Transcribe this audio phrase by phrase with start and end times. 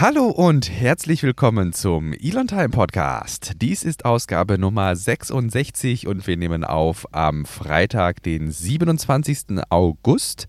[0.00, 3.54] Hallo und herzlich willkommen zum Elon Time Podcast.
[3.60, 9.60] Dies ist Ausgabe Nummer 66 und wir nehmen auf am Freitag, den 27.
[9.70, 10.46] August.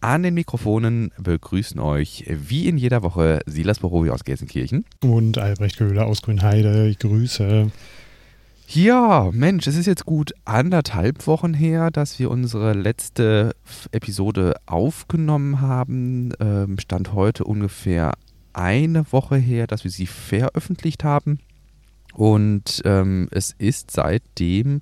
[0.00, 4.84] An den Mikrofonen begrüßen euch wie in jeder Woche Silas Borowi aus Gelsenkirchen.
[5.00, 6.88] Und Albrecht Köhler aus Grünheide.
[6.88, 7.70] Ich grüße.
[8.66, 13.54] Ja, Mensch, es ist jetzt gut anderthalb Wochen her, dass wir unsere letzte
[13.92, 16.32] Episode aufgenommen haben.
[16.40, 18.14] Ähm, Stand heute ungefähr
[18.58, 21.38] eine Woche her, dass wir sie veröffentlicht haben.
[22.12, 24.80] Und ähm, es ist seitdem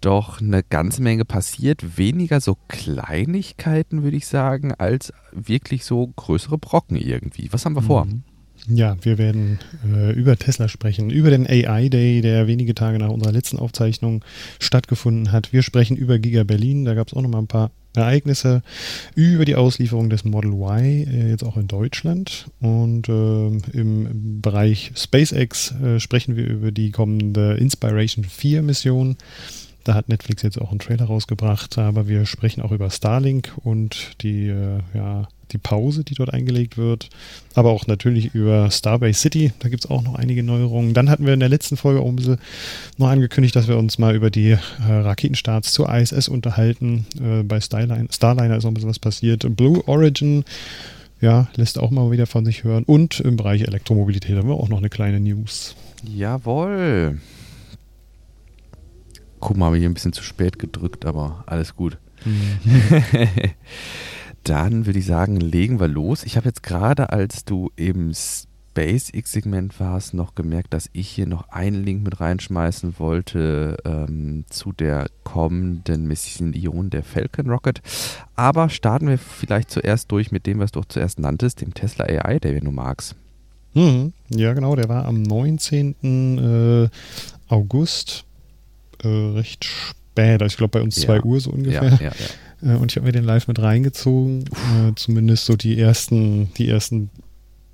[0.00, 1.98] doch eine ganze Menge passiert.
[1.98, 7.52] Weniger so Kleinigkeiten, würde ich sagen, als wirklich so größere Brocken irgendwie.
[7.52, 8.06] Was haben wir vor?
[8.06, 8.22] Mhm.
[8.68, 9.58] Ja, wir werden
[9.90, 14.24] äh, über Tesla sprechen, über den AI Day, der wenige Tage nach unserer letzten Aufzeichnung
[14.58, 15.52] stattgefunden hat.
[15.52, 18.62] Wir sprechen über Giga Berlin, da gab es auch noch mal ein paar Ereignisse
[19.14, 22.50] über die Auslieferung des Model Y, äh, jetzt auch in Deutschland.
[22.60, 23.46] Und äh,
[23.78, 29.16] im Bereich SpaceX äh, sprechen wir über die kommende Inspiration 4 Mission.
[29.84, 34.22] Da hat Netflix jetzt auch einen Trailer rausgebracht, aber wir sprechen auch über Starlink und
[34.22, 37.08] die, äh, ja, die Pause, die dort eingelegt wird.
[37.54, 40.94] Aber auch natürlich über Starbase City, da gibt es auch noch einige Neuerungen.
[40.94, 42.38] Dann hatten wir in der letzten Folge auch ein bisschen
[42.96, 47.06] noch angekündigt, dass wir uns mal über die äh, Raketenstarts zur ISS unterhalten.
[47.20, 49.44] Äh, bei Starliner, Starliner ist auch ein bisschen was passiert.
[49.56, 50.44] Blue Origin
[51.20, 52.84] ja, lässt auch mal wieder von sich hören.
[52.84, 55.76] Und im Bereich Elektromobilität haben wir auch noch eine kleine News.
[56.02, 57.18] Jawohl.
[59.38, 61.98] Guck mal, habe ich hier ein bisschen zu spät gedrückt, aber alles gut.
[62.24, 62.58] Mhm.
[64.44, 66.24] Dann würde ich sagen, legen wir los.
[66.24, 71.48] Ich habe jetzt gerade, als du im SpaceX-Segment warst, noch gemerkt, dass ich hier noch
[71.50, 77.82] einen Link mit reinschmeißen wollte ähm, zu der kommenden Mission der Falcon Rocket.
[78.36, 82.38] Aber starten wir vielleicht zuerst durch mit dem, was du zuerst nanntest, dem Tesla AI,
[82.38, 83.16] der wenn du magst.
[83.74, 84.12] Mhm.
[84.30, 86.88] Ja, genau, der war am 19.
[86.88, 86.88] Äh,
[87.48, 88.24] August
[89.02, 89.99] äh, recht spät.
[90.42, 91.22] Also ich glaube bei uns 2 ja.
[91.22, 91.98] Uhr so ungefähr.
[92.00, 92.12] Ja,
[92.62, 94.44] ja, äh, und ich habe mir den live mit reingezogen.
[94.44, 97.10] Äh, zumindest so die ersten, die ersten,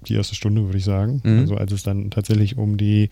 [0.08, 1.20] die erste Stunde, würde ich sagen.
[1.24, 1.40] Mhm.
[1.40, 3.10] Also als es dann tatsächlich um die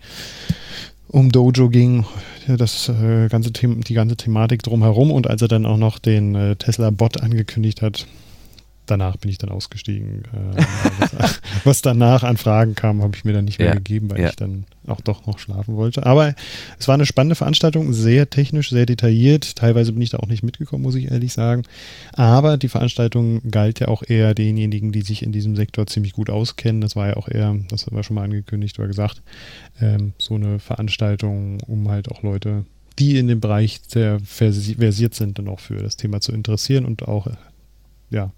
[1.07, 2.05] um Dojo ging,
[2.47, 6.35] das äh, ganze Thema, die ganze Thematik drumherum und als er dann auch noch den
[6.35, 8.07] äh, Tesla-Bot angekündigt hat,
[8.85, 10.23] danach bin ich dann ausgestiegen.
[10.33, 10.63] Äh,
[11.63, 14.29] was, danach an Fragen kam, habe ich mir dann nicht mehr ja, gegeben, weil ja.
[14.29, 16.05] ich dann auch doch noch schlafen wollte.
[16.05, 16.35] Aber
[16.79, 19.55] es war eine spannende Veranstaltung, sehr technisch, sehr detailliert.
[19.55, 21.63] Teilweise bin ich da auch nicht mitgekommen, muss ich ehrlich sagen.
[22.13, 26.29] Aber die Veranstaltung galt ja auch eher denjenigen, die sich in diesem Sektor ziemlich gut
[26.29, 26.81] auskennen.
[26.81, 29.21] Das war ja auch eher, das haben wir schon mal angekündigt oder gesagt,
[29.81, 32.65] ähm, so eine Veranstaltung, um halt auch Leute
[32.99, 37.07] die in dem Bereich sehr versiert sind, dann auch für das Thema zu interessieren und
[37.07, 37.27] auch
[38.09, 38.31] ja,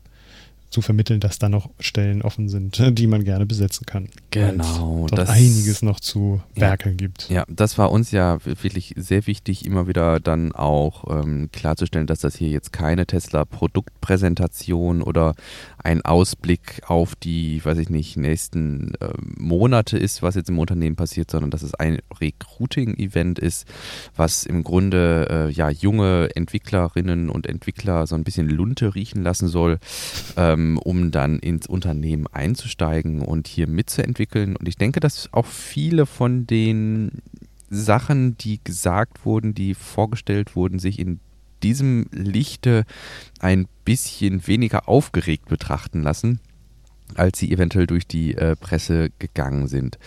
[0.70, 4.10] zu vermitteln, dass da noch Stellen offen sind, die man gerne besetzen kann.
[4.32, 5.08] Genau.
[5.08, 7.30] Dort das einiges noch zu werkeln ja, gibt.
[7.30, 12.20] Ja, das war uns ja wirklich sehr wichtig, immer wieder dann auch ähm, klarzustellen, dass
[12.20, 15.36] das hier jetzt keine Tesla-Produktpräsentation oder
[15.84, 20.96] ein Ausblick auf die, weiß ich nicht, nächsten äh, Monate ist, was jetzt im Unternehmen
[20.96, 23.68] passiert, sondern dass es ein Recruiting-Event ist,
[24.16, 29.48] was im Grunde äh, ja junge Entwicklerinnen und Entwickler so ein bisschen Lunte riechen lassen
[29.48, 29.80] soll.
[30.36, 34.56] Ähm, um dann ins Unternehmen einzusteigen und hier mitzuentwickeln.
[34.56, 37.22] Und ich denke, dass auch viele von den
[37.70, 41.20] Sachen, die gesagt wurden, die vorgestellt wurden, sich in
[41.64, 42.86] diesem Lichte
[43.40, 46.40] ein bisschen weniger aufgeregt betrachten lassen,
[47.16, 49.98] als sie eventuell durch die äh, Presse gegangen sind.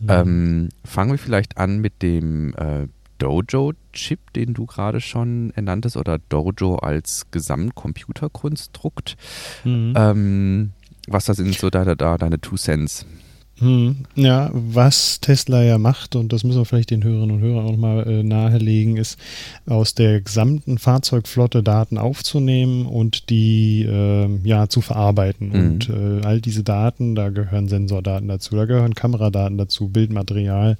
[0.00, 0.08] Mhm.
[0.08, 6.18] Ähm, fangen wir vielleicht an mit dem äh, Dojo-Chip, den du gerade schon ernanntest, oder
[6.28, 9.16] Dojo als Gesamtcomputerkonstrukt.
[9.64, 9.94] Mhm.
[9.96, 10.72] Ähm,
[11.08, 13.06] was das sind so deine, da, deine Two Cents?
[13.58, 17.66] Hm, ja, was Tesla ja macht, und das müssen wir vielleicht den Hörerinnen und Hörern
[17.66, 19.18] auch mal äh, nahelegen, ist
[19.66, 25.48] aus der gesamten Fahrzeugflotte Daten aufzunehmen und die äh, ja zu verarbeiten.
[25.48, 25.54] Mhm.
[25.54, 30.76] Und äh, all diese Daten, da gehören Sensordaten dazu, da gehören Kameradaten dazu, Bildmaterial,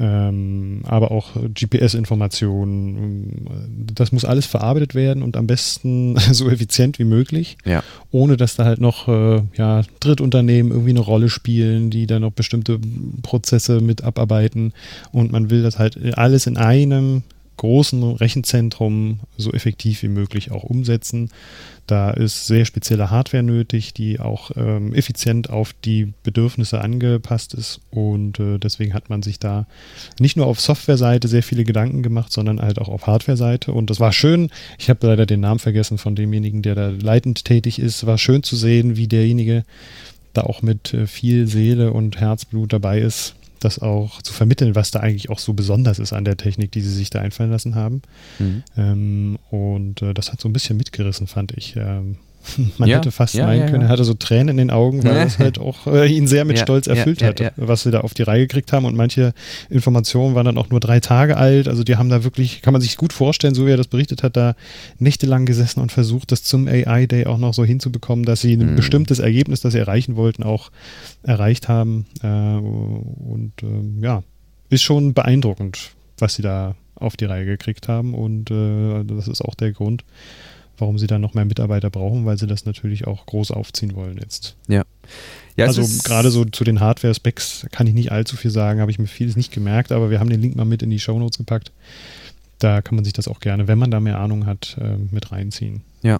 [0.00, 3.84] ähm, aber auch GPS-Informationen.
[3.94, 7.82] Das muss alles verarbeitet werden und am besten so effizient wie möglich, ja.
[8.10, 12.32] ohne dass da halt noch äh, ja, Drittunternehmen irgendwie eine Rolle spielen, die dann noch
[12.32, 12.80] bestimmte
[13.22, 14.72] Prozesse mit abarbeiten.
[15.12, 17.22] Und man will das halt alles in einem
[17.60, 21.28] großen Rechenzentrum so effektiv wie möglich auch umsetzen.
[21.86, 27.82] Da ist sehr spezielle Hardware nötig, die auch ähm, effizient auf die Bedürfnisse angepasst ist.
[27.90, 29.66] Und äh, deswegen hat man sich da
[30.18, 33.72] nicht nur auf Softwareseite sehr viele Gedanken gemacht, sondern halt auch auf Hardware-Seite.
[33.72, 34.48] Und das war schön.
[34.78, 38.06] Ich habe leider den Namen vergessen von demjenigen, der da leitend tätig ist.
[38.06, 39.64] War schön zu sehen, wie derjenige
[40.32, 44.90] da auch mit äh, viel Seele und Herzblut dabei ist, das auch zu vermitteln, was
[44.90, 47.74] da eigentlich auch so besonders ist an der Technik, die sie sich da einfallen lassen
[47.74, 48.02] haben.
[48.38, 48.62] Mhm.
[48.76, 51.76] Ähm, und äh, das hat so ein bisschen mitgerissen, fand ich.
[51.76, 52.16] Ähm,
[52.78, 55.26] man ja, hätte fast ja, meinen können, er hatte so Tränen in den Augen, weil
[55.26, 58.22] es halt auch äh, ihn sehr mit Stolz erfüllt hat, was sie da auf die
[58.22, 58.84] Reihe gekriegt haben.
[58.84, 59.32] Und manche
[59.68, 61.68] Informationen waren dann auch nur drei Tage alt.
[61.68, 64.22] Also die haben da wirklich, kann man sich gut vorstellen, so wie er das berichtet
[64.22, 64.54] hat, da
[64.98, 68.72] nächtelang gesessen und versucht, das zum AI Day auch noch so hinzubekommen, dass sie ein
[68.72, 68.76] mhm.
[68.76, 70.70] bestimmtes Ergebnis, das sie erreichen wollten, auch
[71.22, 72.06] erreicht haben.
[72.22, 74.22] Äh, und äh, ja,
[74.70, 78.14] ist schon beeindruckend, was sie da auf die Reihe gekriegt haben.
[78.14, 80.04] Und äh, das ist auch der Grund,
[80.80, 84.18] warum sie dann noch mehr Mitarbeiter brauchen, weil sie das natürlich auch groß aufziehen wollen
[84.18, 84.56] jetzt.
[84.68, 84.84] Ja.
[85.56, 88.98] ja also gerade so zu den Hardware-Specs kann ich nicht allzu viel sagen, habe ich
[88.98, 91.72] mir vieles nicht gemerkt, aber wir haben den Link mal mit in die Shownotes gepackt.
[92.58, 95.32] Da kann man sich das auch gerne, wenn man da mehr Ahnung hat, äh, mit
[95.32, 95.82] reinziehen.
[96.02, 96.18] Ja.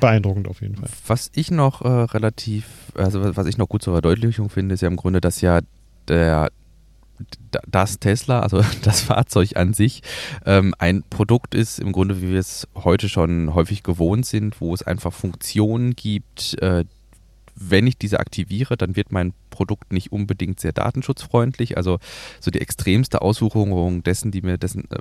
[0.00, 0.88] Beeindruckend auf jeden Fall.
[1.06, 4.88] Was ich noch äh, relativ, also was ich noch gut zur Verdeutlichung finde, ist ja
[4.88, 5.60] im Grunde, dass ja
[6.08, 6.50] der
[7.70, 10.02] das Tesla, also das Fahrzeug an sich,
[10.44, 14.74] ähm, ein Produkt ist, im Grunde, wie wir es heute schon häufig gewohnt sind, wo
[14.74, 16.84] es einfach Funktionen gibt, äh,
[17.56, 21.76] wenn ich diese aktiviere, dann wird mein Produkt nicht unbedingt sehr datenschutzfreundlich.
[21.76, 21.98] Also
[22.40, 24.98] so die extremste Aussuchung dessen, die mir dessen äh,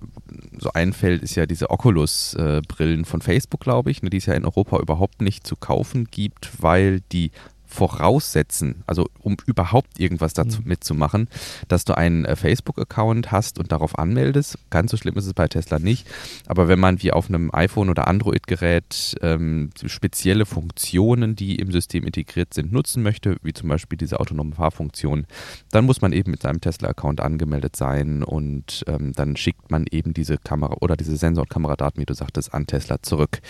[0.60, 4.36] so einfällt, ist ja diese Oculus-Brillen äh, von Facebook, glaube ich, ne, die es ja
[4.36, 7.32] in Europa überhaupt nicht zu kaufen gibt, weil die
[7.74, 10.68] voraussetzen, also um überhaupt irgendwas dazu mhm.
[10.68, 11.28] mitzumachen,
[11.68, 14.60] dass du einen äh, Facebook-Account hast und darauf anmeldest.
[14.70, 16.08] Ganz so schlimm ist es bei Tesla nicht.
[16.46, 22.04] Aber wenn man wie auf einem iPhone oder Android-Gerät ähm, spezielle Funktionen, die im System
[22.04, 25.26] integriert sind, nutzen möchte, wie zum Beispiel diese autonome Fahrfunktion,
[25.72, 30.14] dann muss man eben mit seinem Tesla-Account angemeldet sein und ähm, dann schickt man eben
[30.14, 33.42] diese Kamera oder diese Sensor- und Kameradaten, wie du sagtest, an Tesla zurück.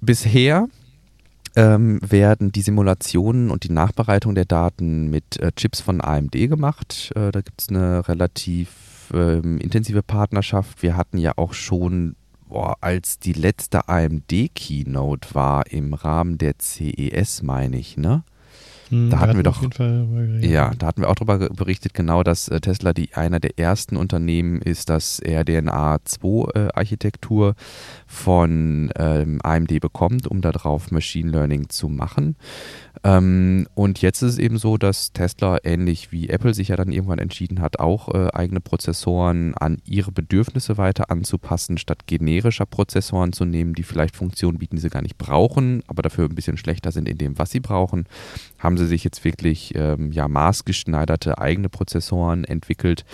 [0.00, 0.68] Bisher
[1.56, 7.12] ähm, werden die Simulationen und die Nachbereitung der Daten mit äh, Chips von AMD gemacht.
[7.14, 10.82] Äh, da gibt es eine relativ äh, intensive Partnerschaft.
[10.82, 12.16] Wir hatten ja auch schon,
[12.48, 18.24] boah, als die letzte AMD-Keynote war im Rahmen der CES, meine ich, ne?
[18.90, 19.62] Hm, da hatten wir doch,
[20.40, 23.96] ja, da hatten wir auch darüber berichtet, genau, dass äh, Tesla die einer der ersten
[23.96, 27.54] Unternehmen ist, das RDNA 2 äh, Architektur
[28.06, 32.36] von ähm, AMD bekommt, um darauf Machine Learning zu machen.
[33.04, 36.92] Ähm, und jetzt ist es eben so, dass Tesla ähnlich wie Apple sich ja dann
[36.92, 43.32] irgendwann entschieden hat, auch äh, eigene Prozessoren an ihre Bedürfnisse weiter anzupassen, statt generischer Prozessoren
[43.32, 46.56] zu nehmen, die vielleicht Funktionen bieten, die sie gar nicht brauchen, aber dafür ein bisschen
[46.56, 48.06] schlechter sind in dem, was sie brauchen,
[48.58, 53.04] haben sie sich jetzt wirklich ähm, ja maßgeschneiderte eigene Prozessoren entwickelt,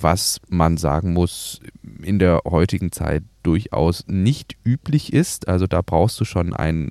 [0.00, 1.60] was man sagen muss,
[2.02, 5.48] in der heutigen Zeit durchaus nicht üblich ist.
[5.48, 6.90] Also da brauchst du schon ein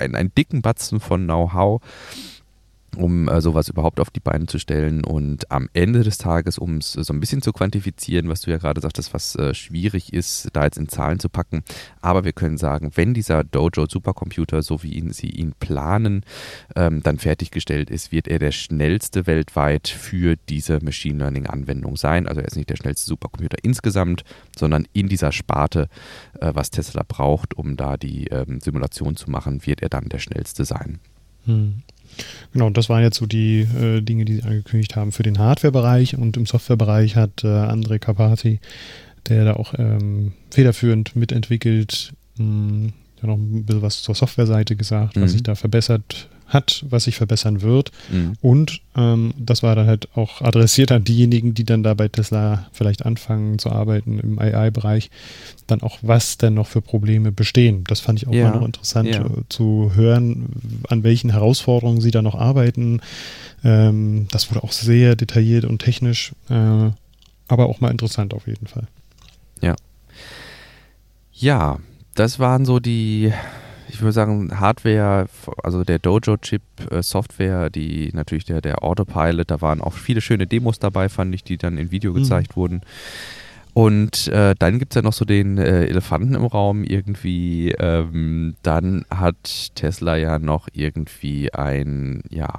[0.00, 1.80] einen, einen dicken Batzen von Know-how,
[2.96, 5.04] um äh, sowas überhaupt auf die Beine zu stellen.
[5.04, 8.58] Und am Ende des Tages, um es so ein bisschen zu quantifizieren, was du ja
[8.58, 11.62] gerade sagtest, was äh, schwierig ist, da jetzt in Zahlen zu packen.
[12.00, 16.24] Aber wir können sagen, wenn dieser Dojo Supercomputer, so wie ihn, sie ihn planen,
[16.76, 22.26] ähm, dann fertiggestellt ist, wird er der schnellste weltweit für diese Machine Learning Anwendung sein.
[22.26, 24.24] Also er ist nicht der schnellste Supercomputer insgesamt,
[24.56, 25.88] sondern in dieser Sparte,
[26.40, 30.18] äh, was Tesla braucht, um da die ähm, Simulation zu machen, wird er dann der
[30.18, 30.98] schnellste sein.
[31.46, 31.82] Hm.
[32.52, 36.16] Genau, das waren jetzt so die äh, Dinge, die sie angekündigt haben für den Hardware-Bereich
[36.16, 38.60] und im Software-Bereich hat äh, André Kapati,
[39.28, 44.76] der da auch ähm, federführend mitentwickelt, mh, hm, ja noch ein bisschen was zur Software-Seite
[44.76, 45.22] gesagt, mhm.
[45.22, 47.92] was sich da verbessert hat, was sich verbessern wird.
[48.10, 48.34] Mhm.
[48.42, 52.68] Und ähm, das war dann halt auch adressiert an diejenigen, die dann da bei Tesla
[52.72, 55.10] vielleicht anfangen zu arbeiten im AI-Bereich,
[55.66, 57.84] dann auch, was denn noch für Probleme bestehen.
[57.84, 58.50] Das fand ich auch ja.
[58.50, 59.24] mal noch interessant ja.
[59.24, 63.00] Äh, zu hören, an welchen Herausforderungen sie da noch arbeiten.
[63.64, 66.90] Ähm, das wurde auch sehr detailliert und technisch, äh,
[67.48, 68.88] aber auch mal interessant auf jeden Fall.
[69.62, 69.76] Ja.
[71.32, 71.78] Ja,
[72.14, 73.32] das waren so die
[73.92, 75.26] ich würde sagen, Hardware,
[75.62, 80.46] also der Dojo-Chip, äh, Software, die natürlich der, der Autopilot, da waren auch viele schöne
[80.46, 82.16] Demos dabei, fand ich, die dann in Video mhm.
[82.16, 82.60] gezeigt mhm.
[82.60, 82.80] wurden.
[83.72, 87.70] Und äh, dann gibt es ja noch so den äh, Elefanten im Raum irgendwie.
[87.78, 92.52] Ähm, dann hat Tesla ja noch irgendwie ein, ja,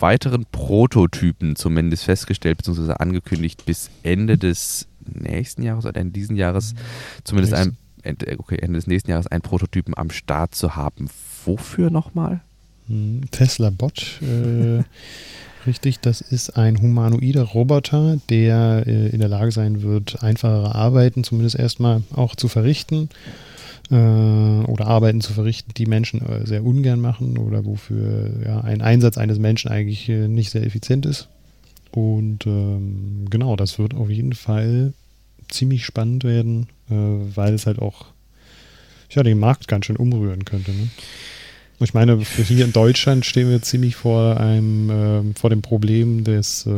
[0.00, 6.74] weiteren Prototypen zumindest festgestellt, beziehungsweise angekündigt bis Ende des nächsten Jahres oder Ende diesen Jahres
[7.24, 7.76] zumindest ein
[8.06, 11.08] Ende, okay, Ende des nächsten Jahres einen Prototypen am Start zu haben.
[11.44, 12.40] Wofür nochmal?
[12.88, 14.20] Hm, Tesla Bot.
[14.22, 14.82] Äh,
[15.66, 21.24] richtig, das ist ein humanoider Roboter, der äh, in der Lage sein wird, einfachere Arbeiten
[21.24, 23.08] zumindest erstmal auch zu verrichten.
[23.90, 28.82] äh, oder Arbeiten zu verrichten, die Menschen äh, sehr ungern machen oder wofür ja, ein
[28.82, 31.28] Einsatz eines Menschen eigentlich äh, nicht sehr effizient ist.
[31.92, 34.92] Und ähm, genau, das wird auf jeden Fall
[35.48, 38.06] ziemlich spannend werden, äh, weil es halt auch
[39.10, 40.72] ja, den Markt ganz schön umrühren könnte.
[40.72, 40.88] Ne?
[41.78, 46.66] Ich meine, hier in Deutschland stehen wir ziemlich vor einem, äh, vor dem Problem des,
[46.66, 46.70] äh,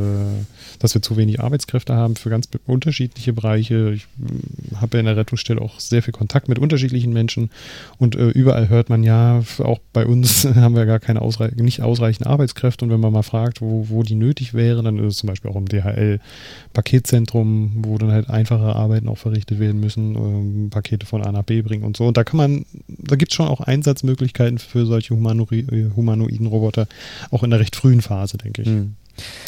[0.81, 3.93] dass wir zu wenig Arbeitskräfte haben für ganz unterschiedliche Bereiche.
[3.95, 7.51] Ich äh, habe in der Rettungsstelle auch sehr viel Kontakt mit unterschiedlichen Menschen
[7.99, 11.81] und äh, überall hört man ja, auch bei uns haben wir gar keine ausreich nicht
[11.81, 15.19] ausreichend Arbeitskräfte und wenn man mal fragt, wo, wo die nötig wären, dann ist es
[15.19, 20.71] zum Beispiel auch im DHL-Paketzentrum, wo dann halt einfache Arbeiten auch verrichtet werden müssen, ähm,
[20.71, 22.09] Pakete von A nach B bringen und so.
[22.09, 26.89] Und da kann man, da gibt es schon auch Einsatzmöglichkeiten für solche humanoiden Roboter,
[27.31, 28.69] auch in der recht frühen Phase, denke ich.
[28.69, 28.95] Mhm.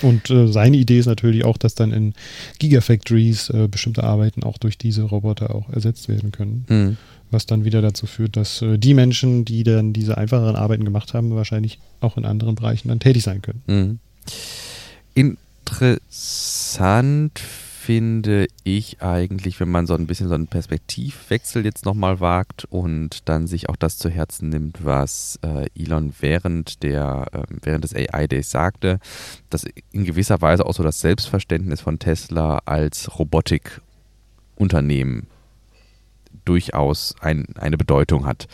[0.02, 2.14] Und äh, seine Idee ist natürlich auch, dass dann in
[2.58, 6.64] Gigafactories äh, bestimmte Arbeiten auch durch diese Roboter auch ersetzt werden können.
[6.68, 6.96] Mhm.
[7.30, 11.14] Was dann wieder dazu führt, dass äh, die Menschen, die dann diese einfacheren Arbeiten gemacht
[11.14, 13.62] haben, wahrscheinlich auch in anderen Bereichen dann tätig sein können.
[13.66, 13.98] Mhm.
[15.14, 17.40] Interessant
[17.80, 23.26] finde ich eigentlich, wenn man so ein bisschen so einen Perspektivwechsel jetzt nochmal wagt und
[23.26, 27.94] dann sich auch das zu Herzen nimmt, was äh, Elon während der äh, während des
[27.94, 29.00] AI Days sagte,
[29.48, 35.26] dass in gewisser Weise auch so das Selbstverständnis von Tesla als Robotikunternehmen
[36.44, 38.46] durchaus ein, eine Bedeutung hat.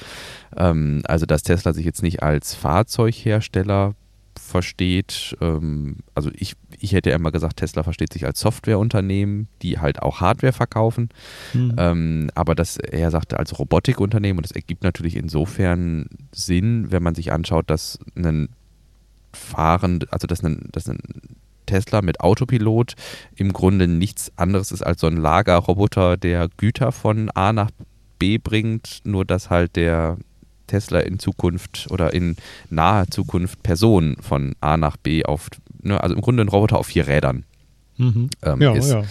[0.57, 3.97] Ähm, also dass Tesla sich jetzt nicht als Fahrzeughersteller
[4.39, 9.79] versteht, ähm, also ich, ich hätte ja immer gesagt, Tesla versteht sich als Softwareunternehmen, die
[9.79, 11.09] halt auch Hardware verkaufen.
[11.55, 11.75] Mhm.
[11.79, 17.15] Ähm, aber das, er sagte als Robotikunternehmen und das ergibt natürlich insofern Sinn, wenn man
[17.15, 18.49] sich anschaut, dass ein
[19.33, 20.99] Fahren, also dass ein, dass ein
[21.67, 22.95] Tesla mit Autopilot
[23.35, 27.71] im Grunde nichts anderes ist als so ein Lagerroboter, der Güter von A nach
[28.19, 30.17] B bringt, nur dass halt der
[30.67, 32.37] Tesla in Zukunft oder in
[32.71, 35.49] naher Zukunft Personen von A nach B auf,
[35.83, 37.45] ne, also im Grunde ein Roboter auf vier Rädern.
[37.97, 38.31] Mhm.
[38.43, 38.91] Ähm, ja, ist.
[38.91, 39.03] ja.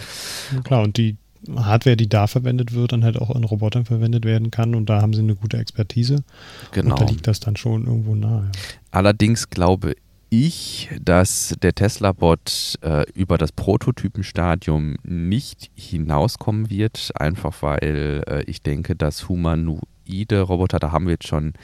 [0.62, 1.16] Klar, und die
[1.54, 5.00] Hardware, die da verwendet wird, dann halt auch in Robotern verwendet werden kann und da
[5.00, 6.24] haben sie eine gute Expertise.
[6.72, 6.94] Genau.
[6.94, 8.50] Und da liegt das dann schon irgendwo nahe.
[8.90, 9.94] Allerdings glaube
[10.28, 18.62] ich, dass der Tesla-Bot äh, über das Prototypenstadium nicht hinauskommen wird, einfach weil äh, ich
[18.62, 21.54] denke, dass Humanu humanoide Roboter, da haben wir jetzt schon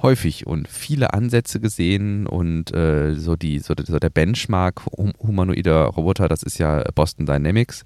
[0.00, 5.84] häufig und viele Ansätze gesehen und äh, so, die, so, so, der Benchmark hum humanoider
[5.84, 7.84] Roboter, das ist ja Boston Dynamics.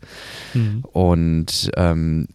[0.54, 0.82] Mhm.
[0.92, 2.26] Und ähm,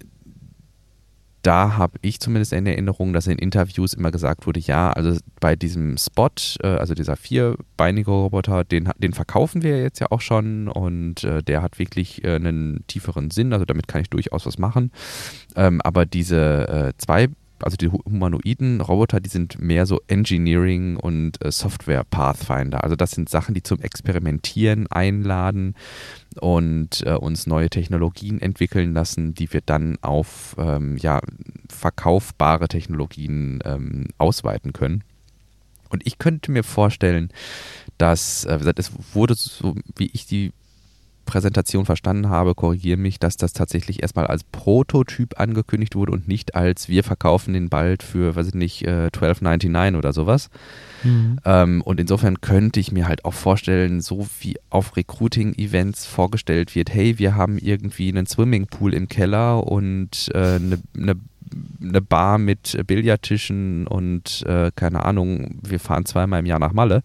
[1.42, 5.56] da habe ich zumindest in Erinnerung, dass in Interviews immer gesagt wurde, ja, also bei
[5.56, 6.30] diesem Spot,
[6.62, 11.42] äh, also dieser vierbeinige Roboter, den, den verkaufen wir jetzt ja auch schon und äh,
[11.42, 14.92] der hat wirklich äh, einen tieferen Sinn, also damit kann ich durchaus was machen.
[15.56, 17.30] Ähm, aber diese äh, zwei
[17.64, 22.84] also die humanoiden Roboter, die sind mehr so Engineering und äh, Software Pathfinder.
[22.84, 25.76] Also das sind Sachen, die zum Experimentieren einladen
[26.40, 31.22] und äh, uns neue Technologien entwickeln lassen, die wir dann auf ähm, ja,
[31.70, 35.04] verkaufbare Technologien ähm, ausweiten können.
[35.90, 37.30] Und ich könnte mir vorstellen,
[37.98, 40.52] dass, äh, es wurde so, wie ich die
[41.32, 46.56] Präsentation verstanden habe, korrigiere mich, dass das tatsächlich erstmal als Prototyp angekündigt wurde und nicht
[46.56, 50.50] als wir verkaufen den bald für, weiß ich nicht, äh, 12,99 oder sowas.
[51.04, 51.40] Mhm.
[51.46, 56.94] Ähm, und insofern könnte ich mir halt auch vorstellen, so wie auf Recruiting-Events vorgestellt wird,
[56.94, 61.16] hey, wir haben irgendwie einen Swimmingpool im Keller und äh, eine, eine
[61.82, 67.04] eine Bar mit Billardtischen und äh, keine Ahnung, wir fahren zweimal im Jahr nach Malle,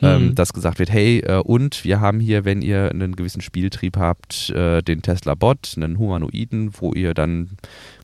[0.00, 0.34] ähm, mhm.
[0.34, 4.50] dass gesagt wird, hey, äh, und wir haben hier, wenn ihr einen gewissen Spieltrieb habt,
[4.50, 7.50] äh, den Tesla Bot, einen Humanoiden, wo ihr dann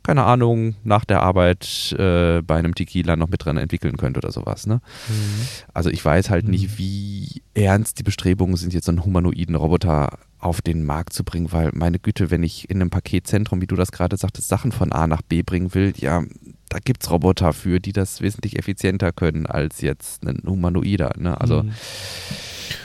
[0.02, 4.32] keine Ahnung, nach der Arbeit äh, bei einem Tequila noch mit dran entwickeln könnt oder
[4.32, 4.66] sowas.
[4.66, 4.80] Ne?
[5.08, 5.46] Mhm.
[5.72, 6.50] Also ich weiß halt mhm.
[6.50, 11.22] nicht, wie ernst die Bestrebungen sind, jetzt so einen humanoiden Roboter auf den Markt zu
[11.22, 14.72] bringen, weil meine Güte, wenn ich in einem Paketzentrum, wie du das gerade sagtest, Sachen
[14.72, 16.24] von A nach B bringen will, ja,
[16.68, 21.12] da gibt es Roboter für, die das wesentlich effizienter können als jetzt ein Humanoider.
[21.16, 21.40] Ne?
[21.40, 21.72] Also mhm.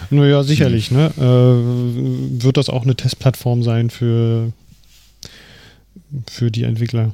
[0.10, 1.12] Naja, sicherlich, ne?
[1.18, 4.52] Äh, wird das auch eine Testplattform sein für
[6.30, 7.14] für die Entwickler.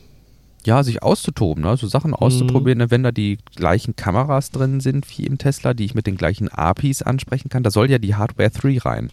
[0.65, 1.75] Ja, sich auszutoben, ne?
[1.75, 2.91] so Sachen auszuprobieren, mhm.
[2.91, 6.47] wenn da die gleichen Kameras drin sind wie im Tesla, die ich mit den gleichen
[6.47, 7.63] APIs ansprechen kann.
[7.63, 9.09] Da soll ja die Hardware 3 rein.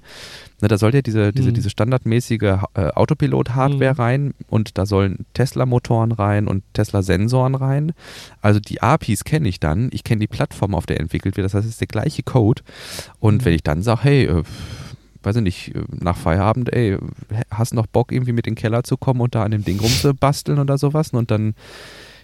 [0.60, 1.54] Ne, da soll ja diese, diese, mhm.
[1.54, 2.42] diese standardmäßige
[2.74, 4.00] äh, Autopilot-Hardware mhm.
[4.00, 7.94] rein und da sollen Tesla-Motoren rein und Tesla-Sensoren rein.
[8.40, 9.90] Also die APIs kenne ich dann.
[9.92, 11.46] Ich kenne die Plattform, auf der entwickelt wird.
[11.46, 12.62] Das heißt, es ist der gleiche Code.
[13.18, 13.44] Und mhm.
[13.44, 14.42] wenn ich dann sage, hey, äh,
[15.22, 16.98] weiß ich nicht, nach Feierabend, ey,
[17.50, 19.78] hast noch Bock irgendwie mit in den Keller zu kommen und da an dem Ding
[19.80, 21.10] rumzubasteln oder sowas?
[21.10, 21.54] Und dann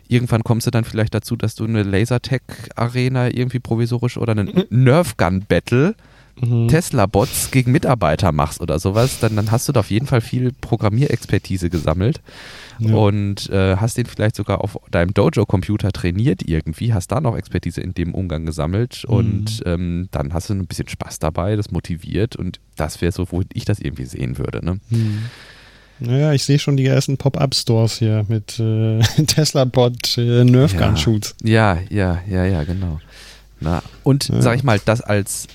[0.08, 5.94] irgendwann kommst du dann vielleicht dazu, dass du eine Lasertech-Arena irgendwie provisorisch oder einen Nerf-Gun-Battle
[6.40, 6.68] mhm.
[6.68, 10.52] Tesla-Bots gegen Mitarbeiter machst oder sowas, dann, dann hast du da auf jeden Fall viel
[10.52, 12.20] Programmierexpertise gesammelt
[12.78, 12.94] ja.
[12.94, 17.80] und äh, hast den vielleicht sogar auf deinem Dojo-Computer trainiert irgendwie, hast da noch Expertise
[17.80, 19.14] in dem Umgang gesammelt mhm.
[19.14, 23.26] und ähm, dann hast du ein bisschen Spaß dabei, das motiviert und das wäre so,
[23.30, 24.64] wo ich das irgendwie sehen würde.
[24.64, 24.80] Ne?
[24.90, 25.22] Mhm.
[25.98, 31.34] Naja, ich sehe schon die ersten Pop-Up-Stores hier mit äh, Tesla-Bot äh, Nerf Gun Shoots.
[31.42, 33.00] Ja, ja, ja, ja, genau.
[33.60, 34.42] Na, und ja.
[34.42, 35.48] sag ich mal, das als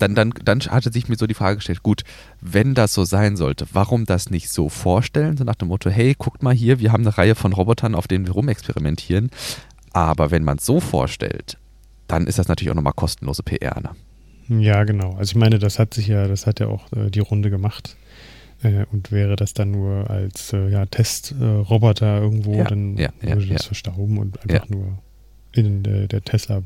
[0.00, 2.02] dann, dann, dann hatte sich mir so die Frage gestellt, gut,
[2.40, 5.36] wenn das so sein sollte, warum das nicht so vorstellen?
[5.36, 8.08] So nach dem Motto, hey, guckt mal hier, wir haben eine Reihe von Robotern, auf
[8.08, 9.30] denen wir rumexperimentieren.
[9.92, 11.58] Aber wenn man es so vorstellt,
[12.08, 13.80] dann ist das natürlich auch nochmal kostenlose PR.
[13.80, 13.90] Ne?
[14.60, 15.12] Ja, genau.
[15.12, 17.96] Also ich meine, das hat sich ja, das hat ja auch äh, die Runde gemacht.
[18.62, 23.44] Äh, und wäre das dann nur als äh, ja, Testroboter irgendwo, ja, dann ja, würde
[23.44, 24.98] ja, das verstauben und einfach nur
[25.52, 26.62] in der Tesla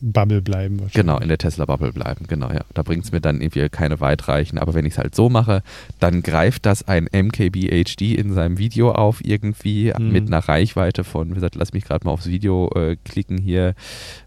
[0.00, 0.90] Bubble bleiben.
[0.92, 2.60] Genau, in der Tesla-Bubble bleiben, genau, ja.
[2.74, 4.58] Da bringt es mir dann irgendwie keine weitreichen.
[4.58, 5.62] Aber wenn ich es halt so mache,
[6.00, 10.12] dann greift das ein MKBHD in seinem Video auf irgendwie mhm.
[10.12, 13.74] mit einer Reichweite von, wie gesagt, lass mich gerade mal aufs Video äh, klicken hier.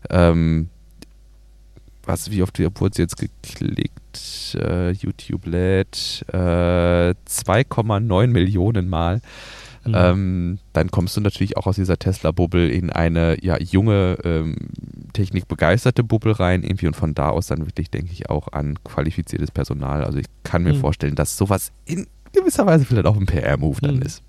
[0.09, 0.69] Ähm,
[2.03, 4.55] was, wie oft wurde es jetzt geklickt?
[4.55, 9.21] Äh, YouTube lädt äh, 2,9 Millionen Mal.
[9.89, 9.95] Mhm.
[9.95, 14.55] Ähm, dann kommst du natürlich auch aus dieser Tesla-Bubble in eine ja, junge, ähm,
[15.13, 19.51] technikbegeisterte Bubble rein, irgendwie und von da aus dann wirklich, denke ich, auch an qualifiziertes
[19.51, 20.03] Personal.
[20.03, 20.79] Also ich kann mir mhm.
[20.79, 24.01] vorstellen, dass sowas in gewisser Weise vielleicht auch ein PR-Move dann mhm.
[24.03, 24.23] ist.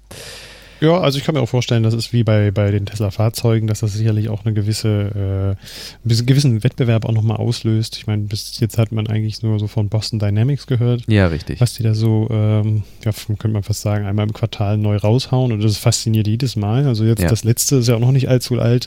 [0.80, 3.80] Ja, also ich kann mir auch vorstellen, das ist wie bei, bei den Tesla-Fahrzeugen, dass
[3.80, 7.96] das sicherlich auch eine gewisse, äh, einen gewissen Wettbewerb auch nochmal auslöst.
[7.99, 11.02] Ich meine, bis jetzt hat man eigentlich nur so von Boston Dynamics gehört.
[11.06, 11.60] Ja, richtig.
[11.60, 15.52] Was die da so, ähm, ja, könnte man fast sagen, einmal im Quartal neu raushauen
[15.52, 16.87] und das fasziniert jedes Mal.
[16.87, 17.28] Also jetzt ja.
[17.28, 18.87] das letzte ist ja auch noch nicht allzu alt.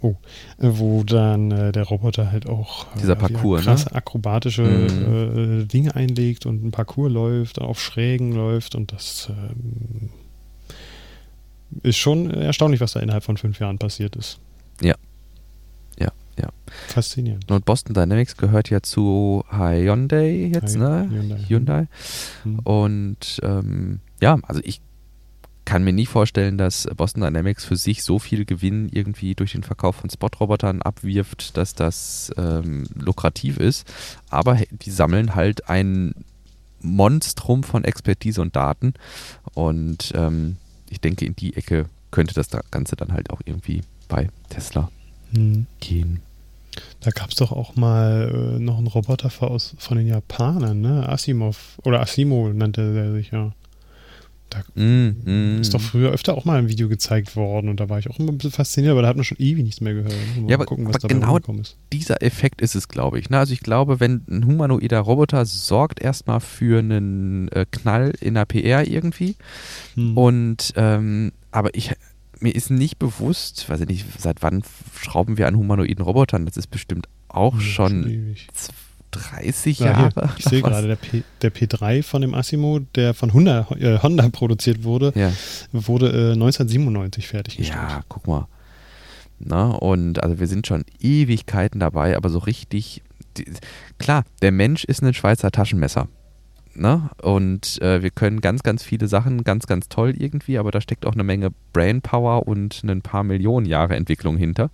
[0.00, 0.16] Oh,
[0.58, 3.94] äh, wo dann äh, der Roboter halt auch äh, dieser Parcours, krasse ne?
[3.94, 5.62] akrobatische mhm.
[5.62, 10.10] äh, Dinge einlegt und ein Parcours läuft, auf Schrägen läuft und das ähm,
[11.82, 14.38] ist schon erstaunlich, was da innerhalb von fünf Jahren passiert ist.
[14.80, 14.94] Ja.
[15.98, 16.48] Ja, ja.
[16.88, 17.50] Faszinierend.
[17.50, 21.08] Und Boston Dynamics gehört ja zu Hyundai jetzt, Hi, ne?
[21.10, 21.38] Hyundai.
[21.48, 21.86] Hyundai.
[22.44, 22.58] Mhm.
[22.60, 24.80] Und ähm, ja, also ich
[25.64, 29.62] kann mir nie vorstellen, dass Boston Dynamics für sich so viel Gewinn irgendwie durch den
[29.62, 33.90] Verkauf von Spot-Robotern abwirft, dass das ähm, lukrativ ist.
[34.28, 36.14] Aber die sammeln halt ein
[36.80, 38.94] Monstrum von Expertise und Daten.
[39.54, 40.56] Und ähm,
[40.94, 44.90] ich denke, in die Ecke könnte das Ganze dann halt auch irgendwie bei Tesla
[45.34, 45.66] hm.
[45.80, 46.20] gehen.
[47.00, 51.08] Da gab es doch auch mal äh, noch einen Roboter aus, von den Japanern, ne?
[51.08, 53.52] Asimov oder Asimo nannte der sich ja.
[54.54, 55.60] Da mm, mm.
[55.60, 58.18] ist doch früher öfter auch mal ein Video gezeigt worden und da war ich auch
[58.18, 60.14] immer ein bisschen fasziniert, aber da hat man schon ewig nichts mehr gehört.
[60.36, 61.38] Mal ja, aber, gucken, aber genau
[61.92, 63.30] dieser Effekt ist es, glaube ich.
[63.30, 63.38] Ne?
[63.38, 68.44] Also ich glaube, wenn ein humanoider Roboter sorgt erstmal für einen äh, Knall in der
[68.44, 69.36] PR irgendwie
[69.94, 70.16] hm.
[70.16, 71.92] und ähm, aber ich
[72.40, 74.62] mir ist nicht bewusst, weiß ich nicht, seit wann
[74.94, 76.46] schrauben wir an humanoiden Robotern?
[76.46, 78.02] Das ist bestimmt auch hm, schon,
[78.34, 78.74] schon
[79.14, 80.10] 30 ja, Jahre.
[80.14, 83.98] Hier, ich sehe gerade, der, P, der P3 von dem Asimo, der von Honda, äh,
[84.02, 85.32] Honda produziert wurde, ja.
[85.72, 87.78] wurde äh, 1997 fertiggestellt.
[87.78, 88.48] Ja, guck mal.
[89.38, 93.02] Na, und also wir sind schon Ewigkeiten dabei, aber so richtig.
[93.36, 93.46] Die,
[93.98, 96.08] klar, der Mensch ist ein Schweizer Taschenmesser.
[96.76, 97.10] Ne?
[97.22, 101.06] Und äh, wir können ganz, ganz viele Sachen ganz, ganz toll irgendwie, aber da steckt
[101.06, 104.70] auch eine Menge Brainpower und ein paar Millionen Jahre Entwicklung hinter.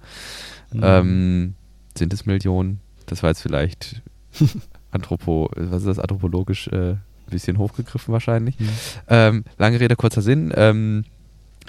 [0.72, 0.80] Mhm.
[0.82, 1.54] Ähm,
[1.96, 2.80] sind es Millionen?
[3.06, 4.02] Das war jetzt vielleicht
[4.90, 8.58] Anthropo, was ist das, anthropologisch äh, ein bisschen hochgegriffen wahrscheinlich.
[8.58, 8.68] Mhm.
[9.08, 10.52] Ähm, lange Rede, kurzer Sinn.
[10.56, 11.04] Ähm,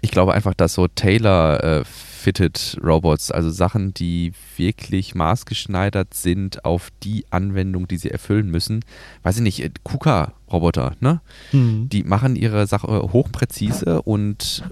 [0.01, 6.89] ich glaube einfach, dass so Tailor-Fitted äh, Robots, also Sachen, die wirklich maßgeschneidert sind auf
[7.03, 8.83] die Anwendung, die sie erfüllen müssen.
[9.21, 11.21] Weiß ich nicht, äh, KUKA-Roboter, ne?
[11.51, 11.87] Mhm.
[11.89, 14.63] Die machen ihre Sache hochpräzise und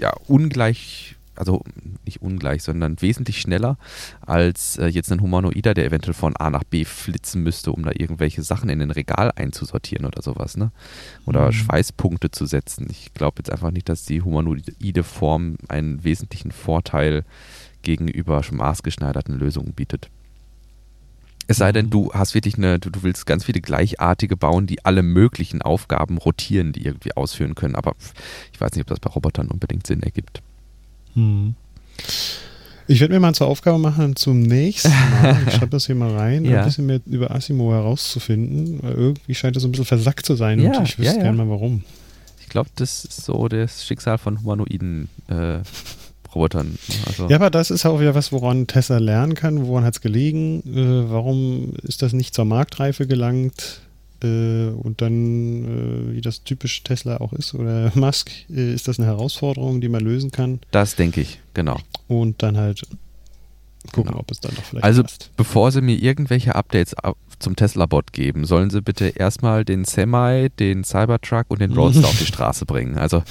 [0.00, 1.62] ja, ungleich also
[2.04, 3.78] nicht ungleich, sondern wesentlich schneller
[4.20, 7.90] als äh, jetzt ein Humanoider, der eventuell von A nach B flitzen müsste, um da
[7.94, 10.72] irgendwelche Sachen in den Regal einzusortieren oder sowas, ne?
[11.26, 11.52] Oder mhm.
[11.52, 12.86] Schweißpunkte zu setzen.
[12.90, 17.24] Ich glaube jetzt einfach nicht, dass die humanoide Form einen wesentlichen Vorteil
[17.82, 20.10] gegenüber schon maßgeschneiderten Lösungen bietet.
[21.48, 21.90] Es sei denn, mhm.
[21.90, 26.18] du hast wirklich eine, du, du, willst ganz viele gleichartige bauen, die alle möglichen Aufgaben
[26.18, 27.76] rotieren, die irgendwie ausführen können.
[27.76, 27.94] Aber
[28.52, 30.42] ich weiß nicht, ob das bei Robotern unbedingt Sinn ergibt.
[31.16, 31.54] Hm.
[32.88, 36.14] Ich werde mir mal zur Aufgabe machen, zum nächsten Mal, ich schreibe das hier mal
[36.14, 36.60] rein, ja.
[36.60, 38.78] ein bisschen mehr über Asimo herauszufinden.
[38.82, 41.38] Weil irgendwie scheint so ein bisschen versackt zu sein ja, und ich wüsste ja, gerne
[41.38, 41.82] mal warum.
[42.40, 45.58] Ich glaube, das ist so das Schicksal von humanoiden äh,
[46.32, 46.78] Robotern.
[47.06, 49.66] Also ja, aber das ist auch wieder was, woran Tesla lernen kann.
[49.66, 50.62] Woran hat es gelegen?
[50.66, 53.80] Äh, warum ist das nicht zur Marktreife gelangt?
[54.22, 58.98] Äh, und dann, äh, wie das typisch Tesla auch ist, oder Musk, äh, ist das
[58.98, 60.60] eine Herausforderung, die man lösen kann.
[60.70, 61.78] Das denke ich, genau.
[62.08, 62.82] Und dann halt
[63.92, 64.20] gucken, genau.
[64.20, 65.30] ob es dann noch vielleicht Also, passt.
[65.36, 66.94] bevor sie mir irgendwelche Updates
[67.38, 72.18] zum Tesla-Bot geben, sollen sie bitte erstmal den Semi, den Cybertruck und den Roadster auf
[72.18, 72.98] die Straße bringen.
[72.98, 73.22] Also,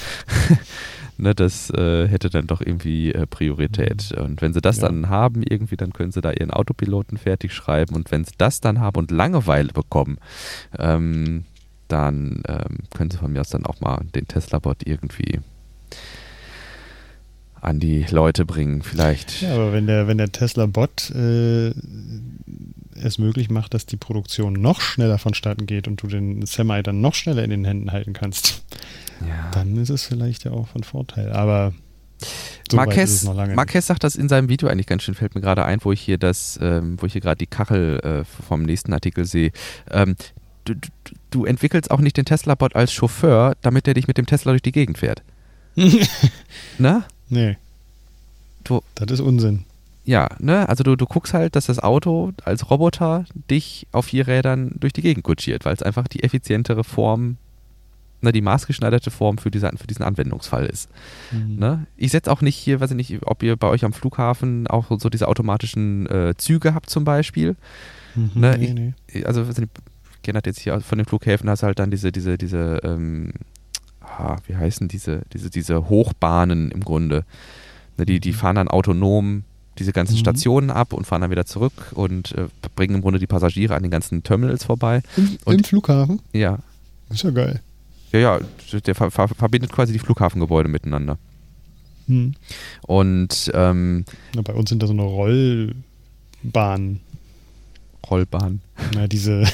[1.18, 4.12] ne, das äh, hätte dann doch irgendwie äh, Priorität.
[4.16, 4.24] Mhm.
[4.24, 4.88] Und wenn sie das ja.
[4.88, 7.94] dann haben, irgendwie, dann können sie da ihren Autopiloten fertig schreiben.
[7.94, 10.18] Und wenn sie das dann haben und Langeweile bekommen,
[10.78, 11.44] ähm,
[11.88, 15.40] dann ähm, können sie von mir aus dann auch mal den Tesla-Bot irgendwie
[17.60, 19.42] an die Leute bringen, vielleicht.
[19.42, 21.72] Ja, aber wenn der, wenn der Tesla-Bot äh,
[23.02, 27.00] es möglich macht, dass die Produktion noch schneller vonstatten geht und du den Semi dann
[27.00, 28.62] noch schneller in den Händen halten kannst,
[29.26, 29.50] ja.
[29.52, 31.32] dann ist es vielleicht ja auch von Vorteil.
[31.32, 31.72] Aber
[32.70, 35.78] so Marquez, Marquez sagt das in seinem Video eigentlich ganz schön, fällt mir gerade ein,
[35.82, 39.24] wo ich hier das, ähm, wo ich hier gerade die Kachel äh, vom nächsten Artikel
[39.24, 39.52] sehe.
[39.90, 40.16] Ähm,
[40.64, 40.88] du, du,
[41.30, 44.62] du, entwickelst auch nicht den Tesla-Bot als Chauffeur, damit er dich mit dem Tesla durch
[44.62, 45.22] die Gegend fährt.
[46.78, 47.04] Na?
[47.28, 47.56] Nee.
[48.64, 49.64] Du, das ist Unsinn.
[50.04, 50.68] Ja, ne?
[50.68, 54.92] Also du, du guckst halt, dass das Auto als Roboter dich auf vier Rädern durch
[54.92, 57.38] die Gegend kutschiert, weil es einfach die effizientere Form
[58.20, 60.90] ne, die maßgeschneiderte Form für, diese, für diesen Anwendungsfall ist.
[61.32, 61.56] Mhm.
[61.58, 61.86] Ne?
[61.96, 64.86] Ich setze auch nicht hier, weiß ich nicht, ob ihr bei euch am Flughafen auch
[64.98, 67.56] so diese automatischen äh, Züge habt zum Beispiel.
[68.14, 68.56] Mhm, ne?
[68.58, 68.94] nee, nee.
[69.06, 69.56] Ich, also, ich
[70.22, 73.32] kenne das jetzt hier von den Flughäfen, hast halt dann diese, diese, diese, ähm,
[74.16, 77.24] ah, wie heißen diese, diese, diese Hochbahnen im Grunde.
[77.98, 78.36] Ne, die, die mhm.
[78.36, 79.44] fahren dann autonom
[79.78, 80.20] diese ganzen mhm.
[80.20, 83.82] Stationen ab und fahren dann wieder zurück und äh, bringen im Grunde die Passagiere an
[83.82, 85.02] den ganzen Terminals vorbei.
[85.16, 86.20] Im, und, im Flughafen?
[86.32, 86.58] Ja.
[87.10, 87.60] Ist ja geil.
[88.12, 88.40] Ja, ja,
[88.80, 91.18] der ver ver verbindet quasi die Flughafengebäude miteinander.
[92.06, 92.34] Hm.
[92.82, 97.00] Und ähm, Na, bei uns sind da so eine Rollbahn.
[98.10, 98.60] Rollbahn.
[98.94, 99.44] Na, diese,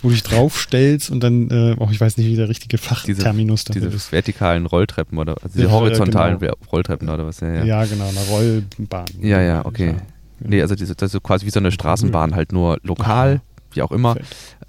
[0.00, 3.64] wo du dich draufstellst und dann, äh, oh, ich weiß nicht, wie der richtige Fachterminus
[3.64, 4.12] diese, diese ist.
[4.12, 6.54] vertikalen Rolltreppen oder also diese ja, horizontalen genau.
[6.72, 7.40] Rolltreppen oder was?
[7.40, 7.64] Ja, ja.
[7.64, 9.06] ja, genau, eine Rollbahn.
[9.20, 9.94] Ja, ja, okay.
[9.96, 9.96] Ja.
[10.40, 13.92] Nee, also diese, das ist quasi wie so eine Straßenbahn, halt nur lokal, wie auch
[13.92, 14.16] immer.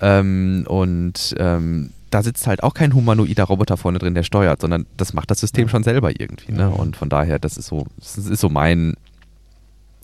[0.01, 4.85] Ähm, und ähm, da sitzt halt auch kein humanoider Roboter vorne drin, der steuert, sondern
[4.97, 6.51] das macht das System schon selber irgendwie.
[6.51, 6.69] Ne?
[6.69, 8.95] Und von daher, das ist so, das ist so mein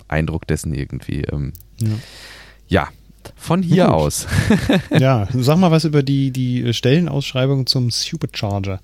[0.07, 1.23] Eindruck dessen irgendwie.
[1.23, 1.89] Ähm, ja.
[2.67, 2.87] ja.
[3.35, 4.27] Von hier aus.
[4.91, 8.79] ja, sag mal was über die, die Stellenausschreibung zum Supercharger.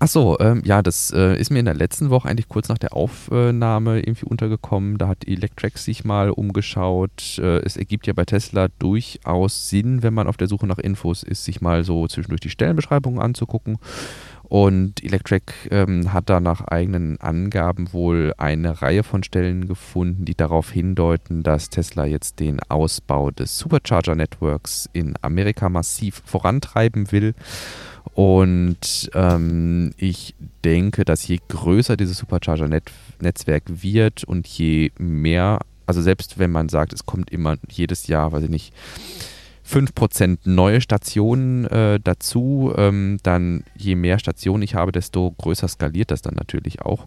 [0.00, 2.78] Ach so, ähm, ja, das äh, ist mir in der letzten Woche eigentlich kurz nach
[2.78, 4.98] der Aufnahme irgendwie untergekommen.
[4.98, 7.38] Da hat Electrax sich mal umgeschaut.
[7.38, 11.22] Äh, es ergibt ja bei Tesla durchaus Sinn, wenn man auf der Suche nach Infos
[11.22, 13.78] ist, sich mal so zwischendurch die Stellenbeschreibungen anzugucken.
[14.48, 20.34] Und Electric ähm, hat da nach eigenen Angaben wohl eine Reihe von Stellen gefunden, die
[20.34, 27.34] darauf hindeuten, dass Tesla jetzt den Ausbau des Supercharger-Networks in Amerika massiv vorantreiben will.
[28.12, 36.38] Und ähm, ich denke, dass je größer dieses Supercharger-Netzwerk wird und je mehr, also selbst
[36.38, 38.74] wenn man sagt, es kommt immer jedes Jahr, weiß ich nicht,
[39.68, 46.10] 5% neue Stationen äh, dazu, ähm, dann je mehr Stationen ich habe, desto größer skaliert
[46.10, 47.06] das dann natürlich auch.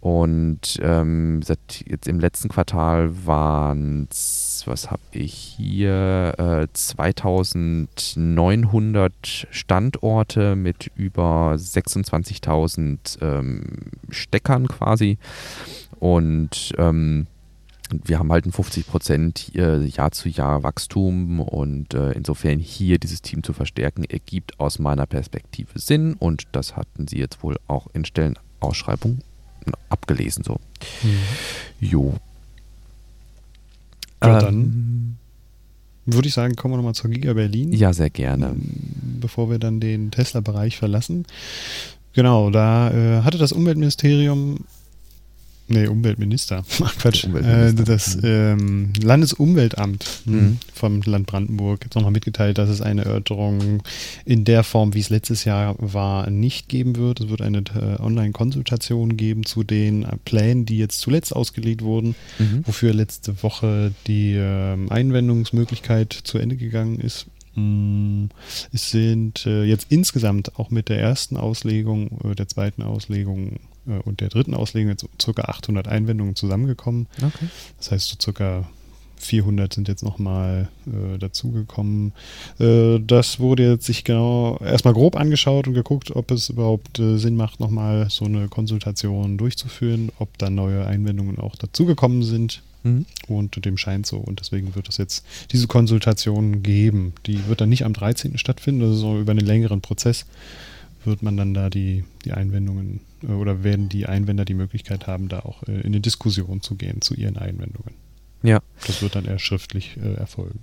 [0.00, 9.46] Und ähm, seit jetzt im letzten Quartal waren es, was habe ich hier, äh, 2900
[9.50, 13.64] Standorte mit über 26.000 ähm,
[14.10, 15.18] Steckern quasi.
[16.00, 17.28] Und ähm,
[18.04, 23.22] wir haben halt ein 50 Prozent Jahr zu Jahr Wachstum und äh, insofern hier dieses
[23.22, 27.88] Team zu verstärken, ergibt aus meiner Perspektive Sinn und das hatten sie jetzt wohl auch
[27.92, 29.18] in Stellenausschreibung
[29.88, 30.58] abgelesen so.
[31.02, 31.18] Mhm.
[31.80, 32.14] Jo.
[34.22, 35.16] Ja, dann ähm,
[36.06, 37.72] würde ich sagen, kommen wir nochmal zur Giga Berlin.
[37.72, 38.54] Ja, sehr gerne.
[39.20, 41.26] Bevor wir dann den Tesla-Bereich verlassen.
[42.12, 44.64] Genau, da äh, hatte das Umweltministerium
[45.72, 46.64] Nee, Umweltminister.
[46.82, 47.24] Ach, Quatsch.
[47.24, 47.82] Umweltminister.
[47.82, 48.22] Äh, das mhm.
[48.24, 50.58] ähm, Landesumweltamt mhm.
[50.74, 53.82] vom Land Brandenburg hat nochmal mitgeteilt, dass es eine Erörterung
[54.26, 57.20] in der Form, wie es letztes Jahr war, nicht geben wird.
[57.20, 62.14] Es wird eine äh, Online-Konsultation geben zu den äh, Plänen, die jetzt zuletzt ausgelegt wurden,
[62.38, 62.62] mhm.
[62.66, 67.26] wofür letzte Woche die äh, Einwendungsmöglichkeit zu Ende gegangen ist.
[67.54, 68.26] Mm,
[68.72, 73.58] es sind äh, jetzt insgesamt auch mit der ersten Auslegung, äh, der zweiten Auslegung
[74.04, 75.42] und der dritten Auslegung jetzt ca.
[75.42, 77.08] 800 Einwendungen zusammengekommen.
[77.18, 77.48] Okay.
[77.78, 78.66] Das heißt so ca.
[79.22, 82.12] 400 sind jetzt nochmal äh, dazugekommen.
[82.58, 87.18] Äh, das wurde jetzt sich genau erstmal grob angeschaut und geguckt, ob es überhaupt äh,
[87.18, 92.62] Sinn macht, nochmal so eine Konsultation durchzuführen, ob da neue Einwendungen auch dazugekommen sind.
[92.82, 93.06] Mhm.
[93.28, 94.18] Und dem scheint so.
[94.18, 97.12] Und deswegen wird es jetzt diese Konsultation geben.
[97.26, 98.38] Die wird dann nicht am 13.
[98.38, 100.26] stattfinden, also so über einen längeren Prozess
[101.04, 105.28] wird man dann da die, die Einwendungen äh, oder werden die Einwender die Möglichkeit haben,
[105.28, 107.94] da auch äh, in eine Diskussion zu gehen zu ihren Einwendungen.
[108.42, 108.60] Ja.
[108.86, 110.60] Das wird dann eher schriftlich äh, erfolgen.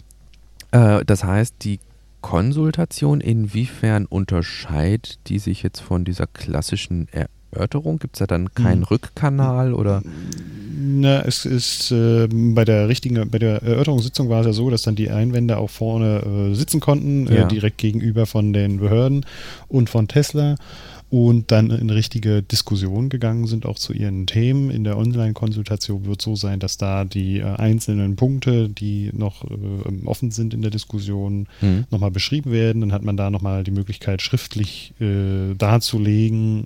[0.71, 1.79] Äh, das heißt, die
[2.21, 7.07] Konsultation, inwiefern unterscheidet die sich jetzt von dieser klassischen
[7.51, 7.99] Erörterung?
[7.99, 8.87] Gibt es da dann keinen hm.
[8.87, 10.01] Rückkanal oder?
[10.81, 14.83] Na, es ist äh, bei der richtigen, bei der Erörterungssitzung war es ja so, dass
[14.83, 17.47] dann die Einwände auch vorne äh, sitzen konnten, äh, ja.
[17.47, 19.25] direkt gegenüber von den Behörden
[19.67, 20.55] und von Tesla
[21.09, 24.69] und dann in richtige Diskussion gegangen sind, auch zu ihren Themen.
[24.69, 30.05] In der Online-Konsultation wird so sein, dass da die äh, einzelnen Punkte, die noch äh,
[30.05, 31.85] offen sind in der Diskussion, mhm.
[31.89, 32.81] nochmal beschrieben werden.
[32.81, 36.63] Dann hat man da nochmal die Möglichkeit, schriftlich äh, darzulegen,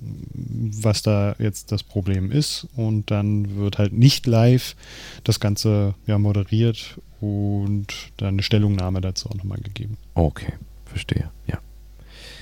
[0.81, 2.67] was da jetzt das Problem ist.
[2.75, 4.75] Und dann wird halt nicht live
[5.23, 9.97] das Ganze ja moderiert und dann eine Stellungnahme dazu auch nochmal gegeben.
[10.15, 10.51] Okay,
[10.85, 11.59] verstehe, ja.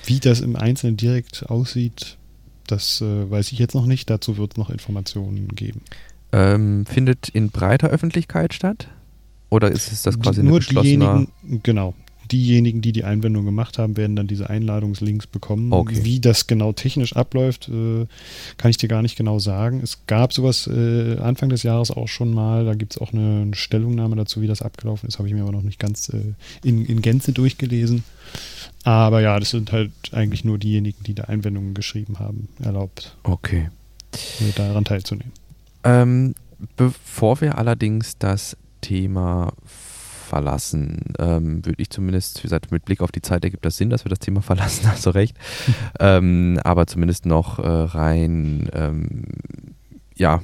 [0.04, 2.16] Wie das im Einzelnen direkt aussieht,
[2.66, 4.10] das äh, weiß ich jetzt noch nicht.
[4.10, 5.82] Dazu wird es noch Informationen geben.
[6.32, 8.88] Ähm, findet in breiter Öffentlichkeit statt?
[9.50, 11.28] Oder ist es das quasi Nur diejenigen,
[11.62, 11.94] genau.
[12.32, 15.72] Diejenigen, die die Einwendung gemacht haben, werden dann diese Einladungslinks bekommen.
[15.72, 16.00] Okay.
[16.02, 18.06] Wie das genau technisch abläuft, äh,
[18.56, 19.80] kann ich dir gar nicht genau sagen.
[19.82, 22.64] Es gab sowas äh, Anfang des Jahres auch schon mal.
[22.64, 25.18] Da gibt es auch eine, eine, Stellungnahme dazu, wie das abgelaufen ist.
[25.18, 26.32] Habe ich mir aber noch nicht ganz äh,
[26.64, 28.02] in, in Gänze durchgelesen.
[28.84, 33.16] Aber ja, das sind halt eigentlich nur diejenigen, die da Einwendungen geschrieben haben, erlaubt.
[33.22, 33.68] Okay.
[34.56, 35.32] Daran teilzunehmen.
[35.84, 36.34] Ähm,
[36.76, 39.52] bevor wir allerdings das Thema
[40.32, 43.90] verlassen, ähm, würde ich zumindest, wie gesagt, mit Blick auf die Zeit ergibt das Sinn,
[43.90, 45.36] dass wir das Thema verlassen, hast du recht.
[46.00, 49.24] ähm, aber zumindest noch äh, rein, ähm,
[50.16, 50.40] ja,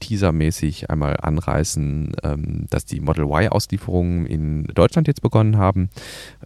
[0.00, 5.88] teasermäßig einmal anreißen, ähm, dass die Model Y-Auslieferungen in Deutschland jetzt begonnen haben.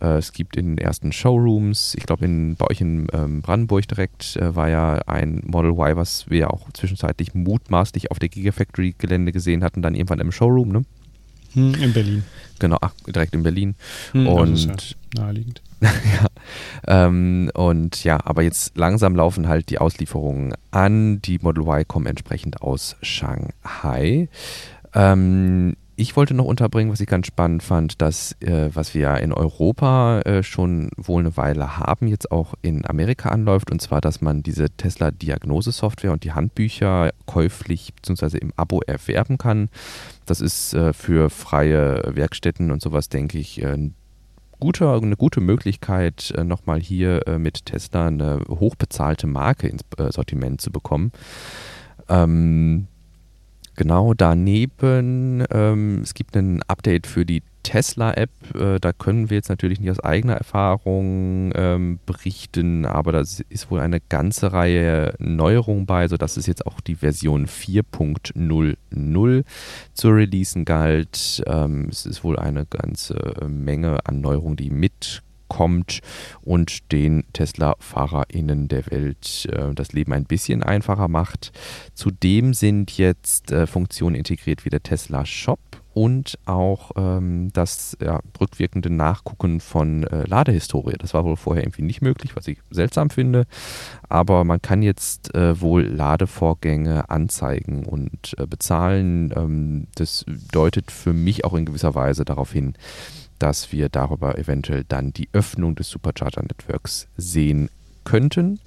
[0.01, 4.37] Äh, es gibt in den ersten Showrooms, ich glaube bei euch in ähm, Brandenburg direkt
[4.37, 9.65] äh, war ja ein Model Y, was wir auch zwischenzeitlich mutmaßlich auf der Gigafactory-Gelände gesehen
[9.65, 10.85] hatten, dann irgendwann im Showroom, ne?
[11.55, 12.23] Hm, in Berlin.
[12.61, 13.75] Genau, ach, direkt in Berlin.
[14.13, 14.75] Hm, und ja
[15.15, 15.63] naheliegend.
[15.81, 16.27] ja.
[16.87, 21.21] Ähm, und ja, aber jetzt langsam laufen halt die Auslieferungen an.
[21.23, 24.29] Die Model Y kommen entsprechend aus Shanghai.
[24.95, 29.17] Ähm, ich wollte noch unterbringen, was ich ganz spannend fand, dass, äh, was wir ja
[29.17, 34.01] in Europa äh, schon wohl eine Weile haben, jetzt auch in Amerika anläuft, und zwar,
[34.01, 38.39] dass man diese Tesla-Diagnose-Software und die Handbücher käuflich bzw.
[38.39, 39.69] im Abo erwerben kann.
[40.31, 43.97] Das ist äh, für freie Werkstätten und sowas, denke ich, ein
[44.61, 50.13] gute, eine gute Möglichkeit, äh, nochmal hier äh, mit Tesla eine hochbezahlte Marke ins äh,
[50.13, 51.11] Sortiment zu bekommen.
[52.09, 52.87] Ähm,
[53.75, 59.49] genau daneben, ähm, es gibt ein Update für die Tesla-App, äh, da können wir jetzt
[59.49, 65.87] natürlich nicht aus eigener Erfahrung ähm, berichten, aber da ist wohl eine ganze Reihe Neuerungen
[65.87, 69.45] bei, sodass es jetzt auch die Version 4.00
[69.95, 71.43] zu releasen galt.
[71.47, 76.01] Ähm, es ist wohl eine ganze Menge an Neuerungen, die mit kommt
[76.41, 81.53] und den Tesla-FahrerInnen der Welt äh, das Leben ein bisschen einfacher macht.
[81.93, 88.21] Zudem sind jetzt äh, Funktionen integriert wie der Tesla Shop und auch ähm, das ja,
[88.41, 90.95] rückwirkende Nachgucken von äh, Ladehistorie.
[90.99, 93.47] Das war wohl vorher irgendwie nicht möglich, was ich seltsam finde.
[94.09, 99.33] Aber man kann jetzt äh, wohl Ladevorgänge anzeigen und äh, bezahlen.
[99.37, 102.75] Ähm, das deutet für mich auch in gewisser Weise darauf hin,
[103.39, 107.69] dass wir darüber eventuell dann die Öffnung des Supercharger-Networks sehen
[108.05, 108.61] könnten.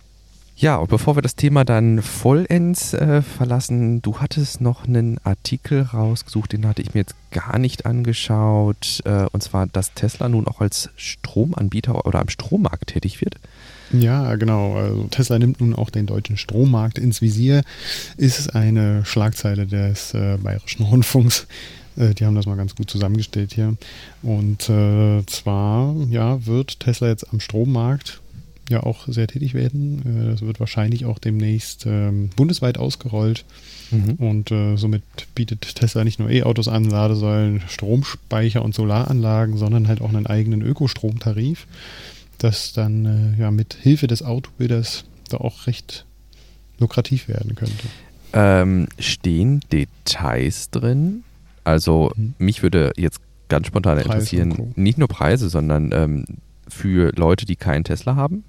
[0.55, 5.81] Ja, und bevor wir das Thema dann vollends äh, verlassen, du hattest noch einen Artikel
[5.81, 9.01] rausgesucht, den hatte ich mir jetzt gar nicht angeschaut.
[9.05, 13.35] Äh, und zwar, dass Tesla nun auch als Stromanbieter oder am Strommarkt tätig wird.
[13.91, 14.75] Ja, genau.
[14.75, 17.63] Also Tesla nimmt nun auch den deutschen Strommarkt ins Visier.
[18.17, 21.47] Ist eine Schlagzeile des äh, Bayerischen Rundfunks.
[21.97, 23.75] Äh, die haben das mal ganz gut zusammengestellt hier.
[24.21, 28.21] Und äh, zwar ja, wird Tesla jetzt am Strommarkt
[28.73, 30.01] ja auch sehr tätig werden.
[30.05, 33.45] Äh, das wird wahrscheinlich auch demnächst ähm, bundesweit ausgerollt.
[33.91, 34.13] Mhm.
[34.15, 35.03] Und äh, somit
[35.36, 40.62] bietet Tesla nicht nur E-Autos an, Ladesäulen, Stromspeicher und Solaranlagen, sondern halt auch einen eigenen
[40.62, 41.67] Ökostromtarif,
[42.38, 43.05] das dann
[43.36, 46.05] äh, ja mit Hilfe des Autobilders da auch recht
[46.79, 47.88] lukrativ werden könnte.
[48.33, 51.23] Ähm, stehen Details drin?
[51.63, 52.33] Also mhm.
[52.39, 56.25] mich würde jetzt ganz spontan Preise interessieren, nicht nur Preise, sondern ähm,
[56.67, 58.43] für Leute, die keinen Tesla haben?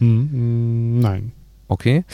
[0.00, 0.98] Mhm.
[1.00, 1.32] Nein.
[1.68, 2.04] Okay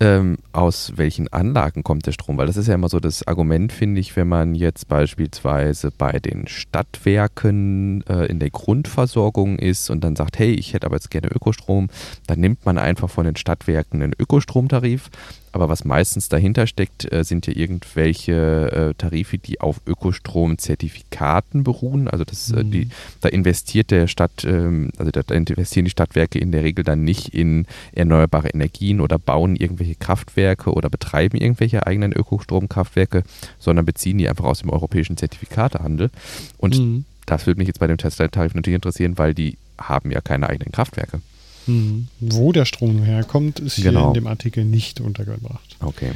[0.00, 2.36] ähm, aus welchen Anlagen kommt der Strom?
[2.38, 6.12] Weil das ist ja immer so das Argument, finde ich, wenn man jetzt beispielsweise bei
[6.20, 11.10] den Stadtwerken äh, in der Grundversorgung ist und dann sagt, hey, ich hätte aber jetzt
[11.10, 11.88] gerne Ökostrom,
[12.26, 15.10] dann nimmt man einfach von den Stadtwerken einen Ökostromtarif
[15.58, 22.06] aber was meistens dahinter steckt, äh, sind ja irgendwelche äh, Tarife, die auf Ökostromzertifikaten beruhen.
[22.06, 22.90] Also das, äh, die, mhm.
[23.20, 27.02] da investiert der Stadt, ähm, also da, da, investieren die Stadtwerke in der Regel dann
[27.02, 33.24] nicht in erneuerbare Energien oder bauen irgendwelche Kraftwerke oder betreiben irgendwelche eigenen Ökostromkraftwerke,
[33.58, 36.10] sondern beziehen die einfach aus dem europäischen Zertifikatehandel.
[36.56, 37.04] Und mhm.
[37.26, 40.70] das würde mich jetzt bei dem Tesla-Tarif natürlich interessieren, weil die haben ja keine eigenen
[40.70, 41.20] Kraftwerke.
[41.68, 42.08] Hm.
[42.20, 44.00] Wo der Strom herkommt, ist genau.
[44.00, 45.76] hier in dem Artikel nicht untergebracht.
[45.80, 46.12] Okay.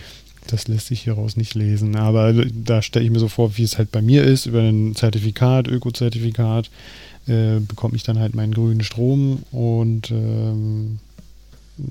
[0.49, 1.95] Das lässt sich hieraus nicht lesen.
[1.95, 4.97] Aber da stelle ich mir so vor, wie es halt bei mir ist, über ein
[4.97, 6.71] Zertifikat, Ökozertifikat,
[7.29, 10.99] äh, bekomme ich dann halt meinen grünen Strom und ähm,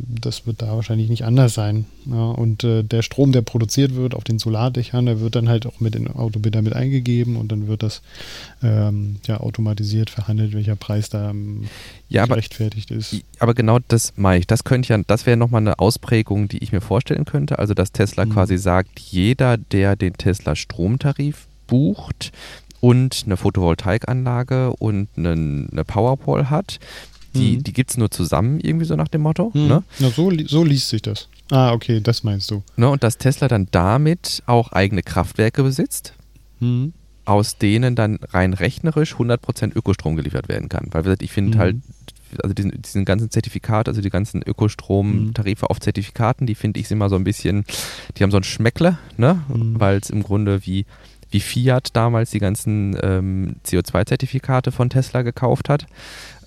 [0.07, 1.85] das wird da wahrscheinlich nicht anders sein.
[2.05, 5.65] Ja, und äh, der Strom, der produziert wird auf den Solardächern, der wird dann halt
[5.65, 8.01] auch mit den Autobidder mit eingegeben und dann wird das
[8.63, 11.63] ähm, ja automatisiert verhandelt, welcher Preis da ähm,
[12.09, 13.17] ja, gerechtfertigt ist.
[13.39, 14.47] Aber genau das meine ich.
[14.47, 17.59] Das könnte ja, das wäre nochmal eine Ausprägung, die ich mir vorstellen könnte.
[17.59, 18.31] Also dass Tesla mhm.
[18.31, 22.31] quasi sagt, jeder, der den Tesla Stromtarif bucht,
[22.81, 26.79] und eine Photovoltaikanlage und eine, eine Powerwall hat,
[27.33, 27.63] die, mhm.
[27.63, 29.51] die gibt es nur zusammen, irgendwie so nach dem Motto.
[29.53, 29.67] Mhm.
[29.67, 29.83] Ne?
[29.99, 31.27] Na, so, so liest sich das.
[31.51, 32.63] Ah, okay, das meinst du.
[32.77, 36.13] Ne, und dass Tesla dann damit auch eigene Kraftwerke besitzt,
[36.59, 36.93] mhm.
[37.25, 40.87] aus denen dann rein rechnerisch 100% Ökostrom geliefert werden kann.
[40.91, 41.61] Weil ich finde mhm.
[41.61, 41.75] halt,
[42.41, 47.09] also diesen, diesen, ganzen Zertifikat, also die ganzen Ökostrom-Tarife auf Zertifikaten, die finde ich immer
[47.09, 47.65] so ein bisschen,
[48.17, 49.43] die haben so ein Schmeckle, ne?
[49.49, 49.79] Mhm.
[49.79, 50.85] weil es im Grunde wie,
[51.31, 55.85] wie Fiat damals die ganzen ähm, CO2-Zertifikate von Tesla gekauft hat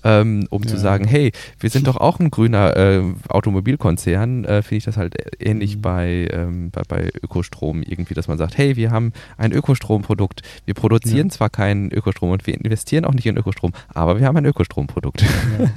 [0.05, 0.69] ähm, um ja.
[0.69, 4.97] zu sagen, hey, wir sind doch auch ein grüner äh, Automobilkonzern, äh, finde ich das
[4.97, 5.81] halt ähnlich mhm.
[5.81, 10.73] bei, ähm, bei, bei, Ökostrom irgendwie, dass man sagt, hey, wir haben ein Ökostromprodukt, wir
[10.75, 11.33] produzieren ja.
[11.33, 15.23] zwar keinen Ökostrom und wir investieren auch nicht in Ökostrom, aber wir haben ein Ökostromprodukt.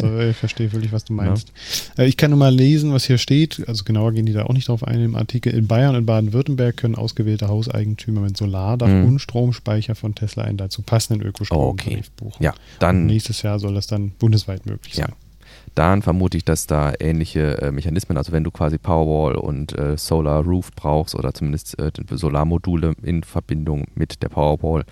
[0.01, 1.53] Ja, ich verstehe völlig, was du meinst.
[1.97, 4.53] Äh, ich kann nur mal lesen, was hier steht, also genauer gehen die da auch
[4.53, 5.55] nicht drauf ein im Artikel.
[5.55, 9.07] In Bayern und Baden-Württemberg können ausgewählte Hauseigentümer mit Solardach mhm.
[9.07, 12.03] und Stromspeicher von Tesla einen dazu passenden Ökostrom oh, okay.
[12.17, 12.43] buchen.
[12.43, 15.09] Ja, dann und nächstes Jahr soll das dann bundesweit möglich sein.
[15.09, 15.17] Ja.
[15.75, 19.97] Dann vermute ich, dass da ähnliche äh, Mechanismen, also wenn du quasi Powerwall und äh,
[19.97, 24.85] Solar Roof brauchst oder zumindest äh, Solarmodule in Verbindung mit der Powerwall,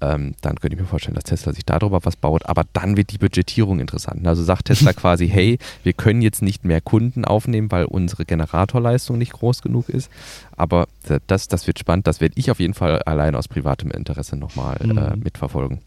[0.00, 2.46] ähm, dann könnte ich mir vorstellen, dass Tesla sich darüber was baut.
[2.46, 4.26] Aber dann wird die Budgetierung interessant.
[4.26, 9.18] Also sagt Tesla quasi, hey, wir können jetzt nicht mehr Kunden aufnehmen, weil unsere Generatorleistung
[9.18, 10.10] nicht groß genug ist.
[10.56, 10.86] Aber
[11.26, 12.06] das, das wird spannend.
[12.06, 15.22] Das werde ich auf jeden Fall allein aus privatem Interesse nochmal äh, mhm.
[15.22, 15.80] mitverfolgen.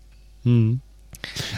[0.43, 0.82] Mhm.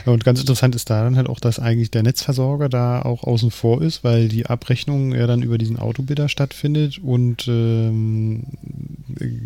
[0.06, 3.52] Und ganz interessant ist da dann halt auch, dass eigentlich der Netzversorger da auch außen
[3.52, 8.44] vor ist, weil die Abrechnung ja dann über diesen Autobidder stattfindet und ähm,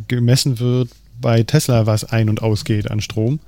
[0.07, 0.89] gemessen wird
[1.21, 3.39] bei Tesla, was ein- und ausgeht an Strom.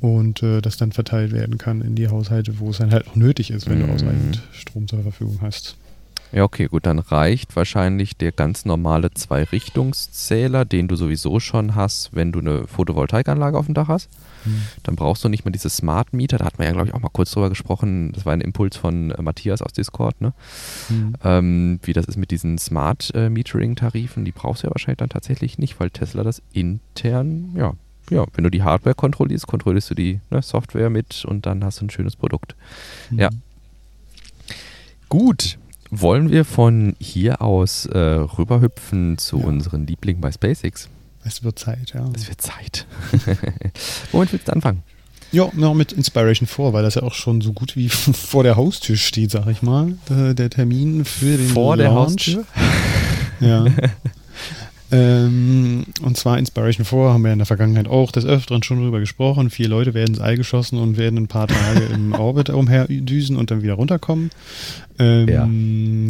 [0.00, 3.14] Und äh, das dann verteilt werden kann in die Haushalte, wo es dann halt auch
[3.14, 3.86] nötig ist, wenn mm.
[3.86, 5.76] du ausreichend Strom zur Verfügung hast.
[6.32, 12.14] Ja, okay, gut, dann reicht wahrscheinlich der ganz normale Zwei-Richtungszähler, den du sowieso schon hast,
[12.14, 14.08] wenn du eine Photovoltaikanlage auf dem Dach hast.
[14.44, 14.62] Hm.
[14.82, 17.00] Dann brauchst du nicht mehr diese Smart Meter, da hat man ja, glaube ich, auch
[17.00, 18.12] mal kurz drüber gesprochen.
[18.12, 20.32] Das war ein Impuls von äh, Matthias aus Discord, ne?
[20.88, 21.14] Hm.
[21.22, 25.10] Ähm, wie das ist mit diesen Smart äh, Metering-Tarifen, die brauchst du ja wahrscheinlich dann
[25.10, 27.74] tatsächlich nicht, weil Tesla das intern, ja,
[28.10, 31.80] ja, wenn du die Hardware kontrollierst, kontrollierst du die ne, Software mit und dann hast
[31.80, 32.56] du ein schönes Produkt.
[33.10, 33.18] Hm.
[33.18, 33.30] Ja.
[35.08, 35.58] Gut,
[35.92, 39.44] wollen wir von hier aus äh, rüberhüpfen zu ja.
[39.44, 40.88] unseren Lieblingen bei SpaceX?
[41.22, 42.08] Es wird Zeit, ja.
[42.14, 42.86] Es wird Zeit.
[44.12, 44.82] Womit willst du anfangen?
[45.30, 48.56] Ja, noch mit Inspiration 4, weil das ja auch schon so gut wie vor der
[48.56, 49.94] Haustür steht, sag ich mal.
[50.08, 51.78] Der, Termin für den Vor Launch.
[51.78, 52.44] der Haustür?
[53.40, 53.66] Ja.
[54.92, 59.00] Ähm, und zwar Inspiration 4 haben wir in der Vergangenheit auch des Öfteren schon drüber
[59.00, 59.48] gesprochen.
[59.48, 63.50] Vier Leute werden ins All geschossen und werden ein paar Tage im Orbit umherdüsen und
[63.50, 64.30] dann wieder runterkommen.
[64.98, 65.48] Ähm, ja.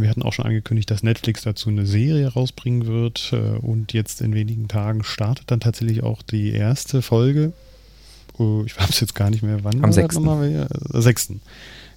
[0.02, 3.32] Wir hatten auch schon angekündigt, dass Netflix dazu eine Serie rausbringen wird.
[3.32, 7.52] Äh, und jetzt in wenigen Tagen startet dann tatsächlich auch die erste Folge.
[8.36, 9.84] Oh, ich weiß jetzt gar nicht mehr, wann.
[9.84, 10.16] Am 6.
[10.16, 11.34] Äh, 6.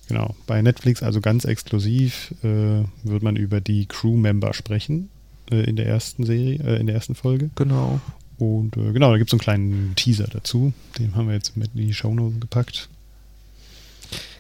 [0.08, 0.36] Genau.
[0.46, 5.10] Bei Netflix, also ganz exklusiv, äh, wird man über die Crew-Member sprechen
[5.52, 7.50] äh, in der ersten Serie, äh, in der ersten Folge.
[7.56, 8.00] Genau.
[8.38, 10.74] Und äh, genau, da gibt es so einen kleinen Teaser dazu.
[11.00, 12.90] Den haben wir jetzt mit in die Shownotes gepackt.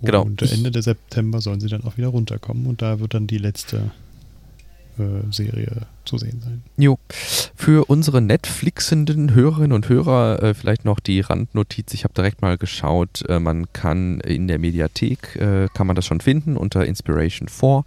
[0.02, 0.24] Genau.
[0.24, 3.38] Und Ende der September sollen sie dann auch wieder runterkommen und da wird dann die
[3.38, 3.92] letzte
[4.98, 6.64] äh, Serie zu sehen sein.
[6.78, 6.98] Jo.
[7.56, 11.94] Für unsere Netflixenden Hörerinnen und Hörer äh, vielleicht noch die Randnotiz.
[11.94, 13.24] Ich habe direkt mal geschaut.
[13.28, 17.84] Äh, man kann in der Mediathek, äh, kann man das schon finden unter Inspiration 4.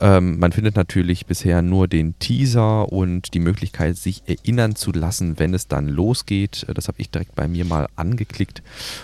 [0.00, 5.38] Ähm, man findet natürlich bisher nur den Teaser und die Möglichkeit, sich erinnern zu lassen,
[5.38, 6.66] wenn es dann losgeht.
[6.68, 8.62] Äh, das habe ich direkt bei mir mal angeklickt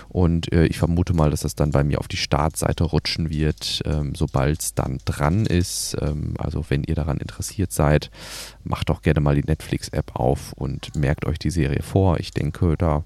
[0.09, 3.81] und äh, ich vermute mal, dass das dann bei mir auf die Startseite rutschen wird,
[3.85, 5.97] ähm, sobald es dann dran ist.
[6.01, 8.11] Ähm, also wenn ihr daran interessiert seid,
[8.63, 12.19] macht doch gerne mal die Netflix-App auf und merkt euch die Serie vor.
[12.19, 13.03] Ich denke, da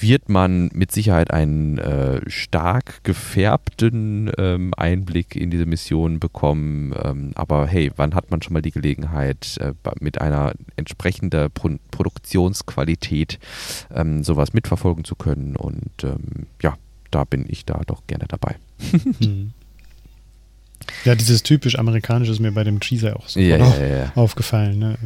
[0.00, 6.94] wird man mit Sicherheit einen äh, stark gefärbten ähm, Einblick in diese Mission bekommen.
[7.02, 11.68] Ähm, aber hey, wann hat man schon mal die Gelegenheit, äh, mit einer entsprechenden Pro
[11.90, 13.38] Produktionsqualität
[13.92, 15.56] ähm, sowas mitverfolgen zu können?
[15.56, 16.76] Und ähm, ja,
[17.10, 18.56] da bin ich da doch gerne dabei.
[21.04, 24.12] Ja, dieses typisch amerikanische ist mir bei dem Cheeser auch so ja, ja, ja.
[24.14, 24.78] aufgefallen.
[24.78, 24.98] Ne?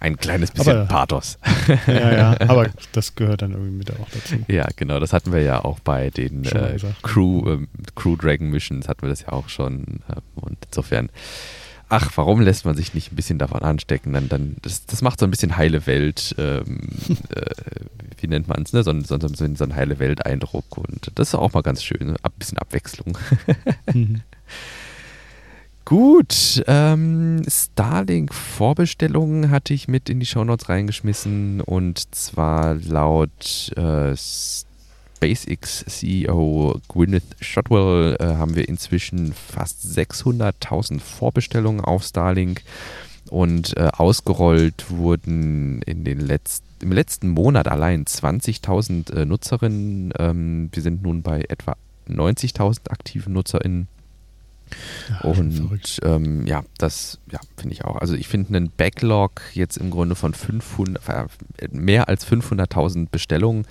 [0.00, 1.38] Ein kleines bisschen aber, Pathos.
[1.86, 4.36] Ja, ja, aber das gehört dann irgendwie mit auch dazu.
[4.48, 8.88] Ja, genau, das hatten wir ja auch bei den äh, Crew, äh, Crew Dragon Missions,
[8.88, 10.00] hatten wir das ja auch schon.
[10.08, 11.10] Äh, und insofern,
[11.88, 14.12] ach, warum lässt man sich nicht ein bisschen davon anstecken?
[14.12, 16.88] Dann, dann, das, das macht so ein bisschen heile Welt, ähm,
[17.34, 17.50] äh,
[18.18, 18.82] wie nennt man es, ne?
[18.84, 20.78] so, so, so, so einen heile Welt-Eindruck.
[20.78, 23.18] Und das ist auch mal ganz schön, ein bisschen Abwechslung.
[23.92, 24.22] Mhm.
[25.88, 34.14] Gut, ähm, Starlink-Vorbestellungen hatte ich mit in die Shownotes reingeschmissen und zwar laut äh,
[35.16, 42.64] SpaceX-CEO Gwyneth Shotwell äh, haben wir inzwischen fast 600.000 Vorbestellungen auf Starlink
[43.30, 50.12] und äh, ausgerollt wurden in den letzten im letzten Monat allein 20.000 äh, Nutzerinnen.
[50.18, 51.78] Ähm, wir sind nun bei etwa
[52.10, 53.88] 90.000 aktiven NutzerInnen
[55.08, 57.96] ja, und ähm, ja, das ja, finde ich auch.
[57.96, 61.02] Also ich finde einen Backlog jetzt im Grunde von 500,
[61.58, 63.66] äh, mehr als 500.000 Bestellungen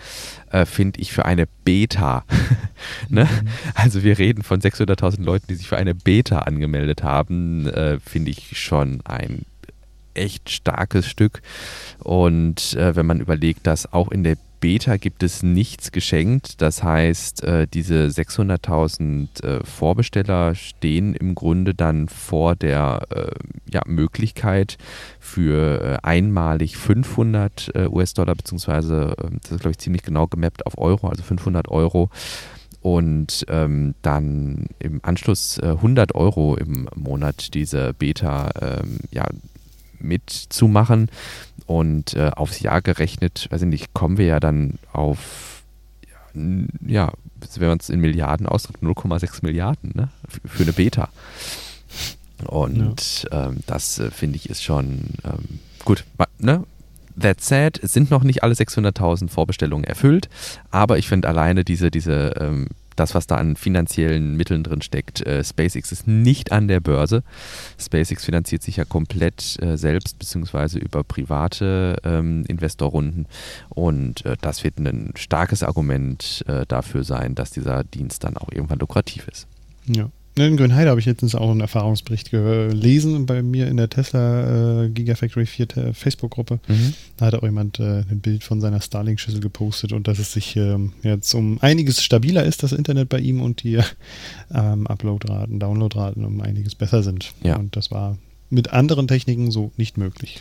[0.52, 2.24] äh, finde ich für eine Beta.
[3.10, 3.26] ne?
[3.26, 3.48] Mhm.
[3.74, 8.32] Also wir reden von 600.000 Leuten, die sich für eine Beta angemeldet haben, äh, finde
[8.32, 9.46] ich schon ein
[10.14, 11.42] echt starkes Stück.
[12.00, 16.62] Und äh, wenn man überlegt, dass auch in der Beta gibt es nichts geschenkt.
[16.62, 23.32] Das heißt, äh, diese 600.000 äh, Vorbesteller stehen im Grunde dann vor der äh,
[23.72, 24.78] ja, Möglichkeit
[25.20, 31.10] für einmalig 500 US-Dollar, beziehungsweise ähm, das ist, glaube ich, ziemlich genau gemappt auf Euro,
[31.10, 32.10] also 500 Euro
[32.82, 39.28] und ähm, dann im Anschluss äh, 100 Euro im Monat diese Beta ähm, ja,
[40.00, 41.10] mitzumachen.
[41.68, 45.64] Und äh, aufs Jahr gerechnet, weiß ich nicht, kommen wir ja dann auf,
[46.34, 47.12] ja,
[47.56, 50.10] wenn man es in Milliarden ausdrückt, 0,6 Milliarden ne?
[50.46, 51.10] für eine Beta.
[52.46, 53.48] Und ja.
[53.48, 56.06] ähm, das äh, finde ich ist schon ähm, gut.
[56.40, 56.64] Ne?
[57.20, 60.30] That said, es sind noch nicht alle 600.000 Vorbestellungen erfüllt,
[60.70, 62.68] aber ich finde alleine diese, diese ähm,
[63.00, 65.26] das, was da an finanziellen Mitteln drin steckt.
[65.26, 67.24] Äh, SpaceX ist nicht an der Börse.
[67.80, 73.28] SpaceX finanziert sich ja komplett äh, selbst, beziehungsweise über private ähm, Investorrunden.
[73.70, 78.52] Und äh, das wird ein starkes Argument äh, dafür sein, dass dieser Dienst dann auch
[78.52, 79.48] irgendwann lukrativ ist.
[79.86, 80.10] Ja.
[80.38, 84.90] In Grünheide habe ich letztens auch einen Erfahrungsbericht gelesen bei mir in der Tesla äh,
[84.90, 86.60] Gigafactory 4 Facebook-Gruppe.
[86.68, 86.94] Mhm.
[87.18, 90.56] Da hat auch jemand äh, ein Bild von seiner Starlink-Schüssel gepostet und dass es sich
[90.56, 93.80] ähm, jetzt um einiges stabiler ist, das Internet bei ihm und die
[94.54, 97.34] ähm, Upload-Raten, Download-Raten um einiges besser sind.
[97.42, 97.56] Ja.
[97.56, 98.18] Und das war
[98.50, 100.40] mit anderen Techniken so nicht möglich.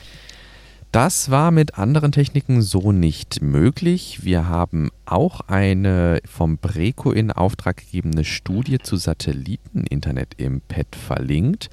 [0.92, 4.20] Das war mit anderen Techniken so nicht möglich.
[4.22, 11.70] Wir haben auch eine vom Breco in Auftrag gegebene Studie zu Satelliteninternet im Pad verlinkt.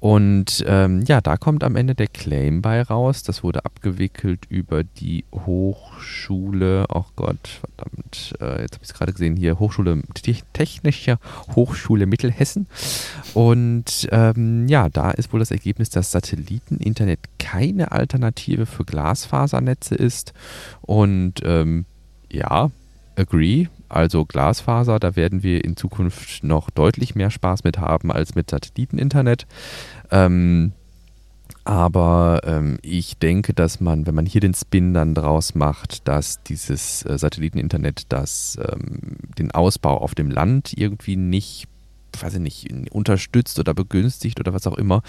[0.00, 3.24] Und ähm, ja, da kommt am Ende der Claim bei raus.
[3.24, 9.12] Das wurde abgewickelt über die Hochschule, oh Gott, verdammt, äh, jetzt habe ich es gerade
[9.12, 10.02] gesehen, hier Hochschule,
[10.52, 11.18] Technische
[11.56, 12.68] Hochschule Mittelhessen.
[13.34, 20.32] Und ähm, ja, da ist wohl das Ergebnis, dass Satelliteninternet keine Alternative für Glasfasernetze ist.
[20.82, 21.86] Und ähm,
[22.30, 22.70] ja,
[23.16, 23.66] agree.
[23.88, 28.50] Also Glasfaser, da werden wir in Zukunft noch deutlich mehr Spaß mit haben als mit
[28.50, 29.46] Satelliteninternet.
[30.10, 30.72] Ähm,
[31.64, 36.42] aber ähm, ich denke, dass man, wenn man hier den Spin dann draus macht, dass
[36.42, 41.68] dieses äh, Satelliteninternet das, ähm, den Ausbau auf dem Land irgendwie nicht
[42.20, 45.02] weiß ich nicht, unterstützt oder begünstigt oder was auch immer.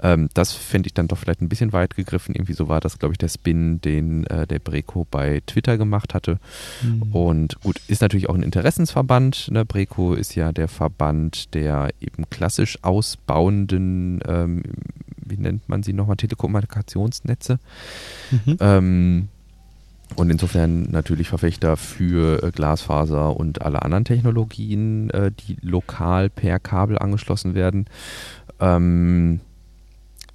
[0.00, 2.34] Ähm, das fände ich dann doch vielleicht ein bisschen weit gegriffen.
[2.34, 6.14] Irgendwie so war das, glaube ich, der Spin, den äh, der Breco bei Twitter gemacht
[6.14, 6.38] hatte.
[6.82, 7.02] Mhm.
[7.12, 9.50] Und gut, ist natürlich auch ein Interessensverband.
[9.50, 9.64] Ne?
[9.64, 14.62] Breco ist ja der Verband der eben klassisch ausbauenden ähm,
[15.24, 17.58] wie nennt man sie nochmal, Telekommunikationsnetze.
[18.30, 18.56] Mhm.
[18.60, 19.28] Ähm,
[20.16, 26.58] und insofern natürlich Verfechter für äh, Glasfaser und alle anderen Technologien, äh, die lokal per
[26.58, 27.86] Kabel angeschlossen werden.
[28.60, 29.40] Ähm,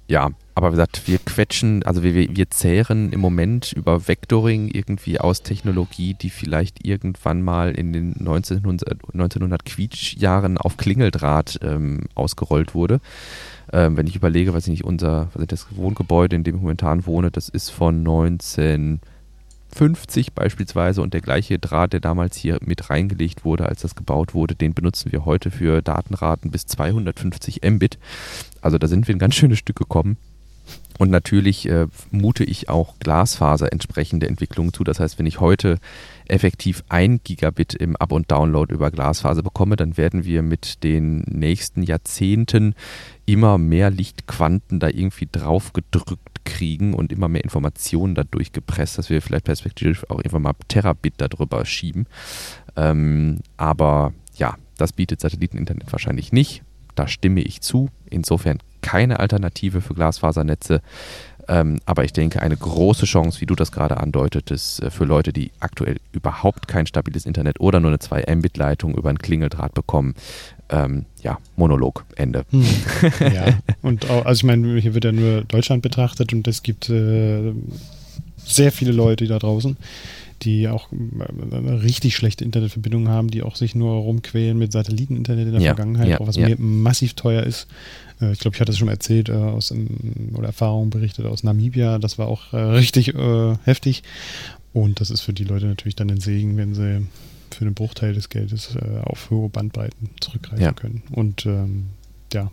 [0.08, 5.20] ja, aber wie gesagt, wir quetschen, also wir, wir zehren im Moment über Vectoring irgendwie
[5.20, 12.74] aus Technologie, die vielleicht irgendwann mal in den 1900, 1900 Quietschjahren auf Klingeldraht ähm, ausgerollt
[12.74, 13.00] wurde.
[13.70, 16.62] Ähm, wenn ich überlege, was ich nicht, unser, was ist das Wohngebäude, in dem ich
[16.62, 19.00] momentan wohne, das ist von 19
[19.74, 24.34] 50 beispielsweise und der gleiche Draht, der damals hier mit reingelegt wurde, als das gebaut
[24.34, 27.98] wurde, den benutzen wir heute für Datenraten bis 250 Mbit.
[28.60, 30.16] Also da sind wir ein ganz schönes Stück gekommen.
[30.98, 34.82] Und natürlich äh, mute ich auch Glasfaser entsprechende Entwicklungen zu.
[34.82, 35.78] Das heißt, wenn ich heute
[36.26, 41.20] effektiv ein Gigabit im Up- und Download über Glasfaser bekomme, dann werden wir mit den
[41.20, 42.74] nächsten Jahrzehnten
[43.26, 49.10] immer mehr Lichtquanten da irgendwie drauf gedrückt kriegen und immer mehr Informationen dadurch gepresst, dass
[49.10, 52.06] wir vielleicht perspektivisch auch irgendwann mal Terabit darüber schieben.
[52.76, 56.62] Ähm, aber ja, das bietet Satelliteninternet wahrscheinlich nicht.
[56.94, 57.90] Da stimme ich zu.
[58.10, 60.80] Insofern keine Alternative für Glasfasernetze.
[61.48, 65.32] Ähm, aber ich denke, eine große Chance, wie du das gerade andeutetest, äh, für Leute,
[65.32, 70.14] die aktuell überhaupt kein stabiles Internet oder nur eine 2 Mbit-Leitung über einen Klingeldraht bekommen.
[70.70, 72.44] Ähm, ja, Monolog, Ende.
[72.50, 72.64] Hm.
[73.20, 76.90] Ja, und auch, also ich meine, hier wird ja nur Deutschland betrachtet und es gibt
[76.90, 77.52] äh,
[78.36, 79.76] sehr viele Leute da draußen,
[80.42, 85.52] die auch äh, richtig schlechte Internetverbindung haben, die auch sich nur rumquälen mit Satelliteninternet in
[85.52, 86.48] der ja, Vergangenheit, ja, auch was ja.
[86.58, 87.66] massiv teuer ist.
[88.20, 89.72] Äh, ich glaube, ich hatte es schon erzählt, äh, aus
[90.34, 91.98] oder Erfahrungen berichtet aus Namibia.
[91.98, 93.14] Das war auch äh, richtig
[93.64, 94.02] heftig.
[94.74, 97.06] Und das ist für die Leute natürlich dann ein Segen, wenn sie
[97.58, 100.72] für einen Bruchteil des Geldes auf hohe Bandbreiten zurückgreifen ja.
[100.72, 101.02] können.
[101.10, 101.86] Und ähm,
[102.32, 102.52] ja,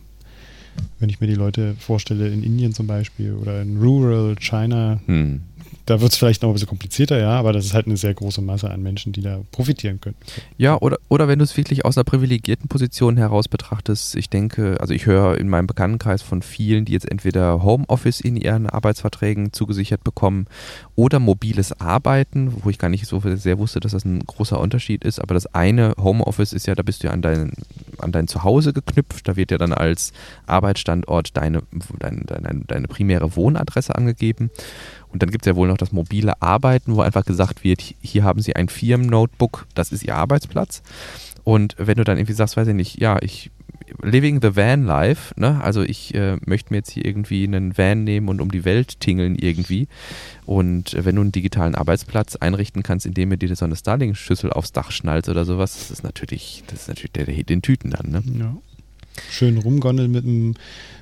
[0.99, 5.41] wenn ich mir die Leute vorstelle in Indien zum Beispiel oder in Rural China, hm
[5.86, 8.13] da wird es vielleicht noch ein bisschen komplizierter, ja, aber das ist halt eine sehr
[8.13, 10.15] große Masse an Menschen, die da profitieren können.
[10.57, 14.77] Ja, oder, oder wenn du es wirklich aus einer privilegierten Position heraus betrachtest, ich denke,
[14.79, 19.53] also ich höre in meinem Bekanntenkreis von vielen, die jetzt entweder Homeoffice in ihren Arbeitsverträgen
[19.53, 20.47] zugesichert bekommen
[20.95, 25.03] oder mobiles Arbeiten, wo ich gar nicht so sehr wusste, dass das ein großer Unterschied
[25.03, 27.53] ist, aber das eine Homeoffice ist ja, da bist du ja an dein,
[27.99, 30.13] an dein Zuhause geknüpft, da wird ja dann als
[30.47, 31.61] Arbeitsstandort deine,
[31.99, 34.49] deine, deine, deine primäre Wohnadresse angegeben
[35.10, 38.24] und dann gibt es ja wohl noch das mobile Arbeiten, wo einfach gesagt wird, hier
[38.24, 40.84] haben Sie ein Firmen-Notebook, das ist Ihr Arbeitsplatz.
[41.43, 43.51] Und wenn du dann irgendwie sagst, weiß ich nicht, ja, ich
[44.01, 45.62] living the van life, ne?
[45.62, 48.99] Also ich äh, möchte mir jetzt hier irgendwie einen Van nehmen und um die Welt
[48.99, 49.88] tingeln irgendwie.
[50.45, 54.72] Und wenn du einen digitalen Arbeitsplatz einrichten kannst, indem du dir so eine Starlink-Schüssel aufs
[54.72, 58.10] Dach schnallst oder sowas, das ist natürlich, das ist natürlich der, der den Tüten dann,
[58.10, 58.24] ne?
[58.39, 58.56] Ja.
[59.30, 60.56] Schön rumgondeln mit einem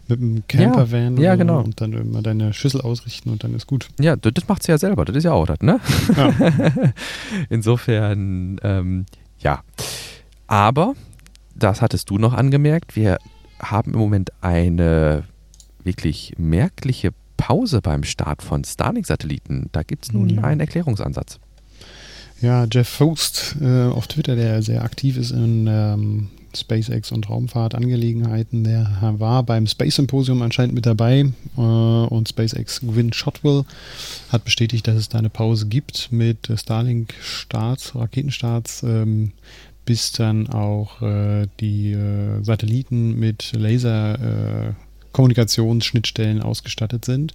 [0.08, 1.62] mit einem Campervan ja, ja, genau.
[1.62, 3.88] und dann immer deine Schüssel ausrichten und dann ist gut.
[4.00, 5.80] Ja, das, das macht sie ja selber, das ist ja auch das, ne?
[6.16, 6.34] Ja.
[7.50, 9.06] Insofern, ähm,
[9.40, 9.64] ja.
[10.48, 10.94] Aber,
[11.56, 13.18] das hattest du noch angemerkt, wir
[13.60, 15.24] haben im Moment eine
[15.84, 19.70] wirklich merkliche Pause beim Start von Starlink-Satelliten.
[19.72, 20.44] Da gibt es nun ja.
[20.44, 21.40] einen Erklärungsansatz.
[22.42, 28.64] Ja, Jeff Foust äh, auf Twitter, der sehr aktiv ist in ähm, SpaceX und Raumfahrtangelegenheiten.
[28.64, 33.66] Der war beim Space Symposium anscheinend mit dabei äh, und SpaceX Gwyn Shotwell
[34.30, 39.32] hat bestätigt, dass es da eine Pause gibt mit Starlink-Starts, Raketenstarts, ähm,
[39.86, 44.76] bis dann auch äh, die äh, Satelliten mit Laser
[45.14, 47.34] Kommunikationsschnittstellen ausgestattet sind.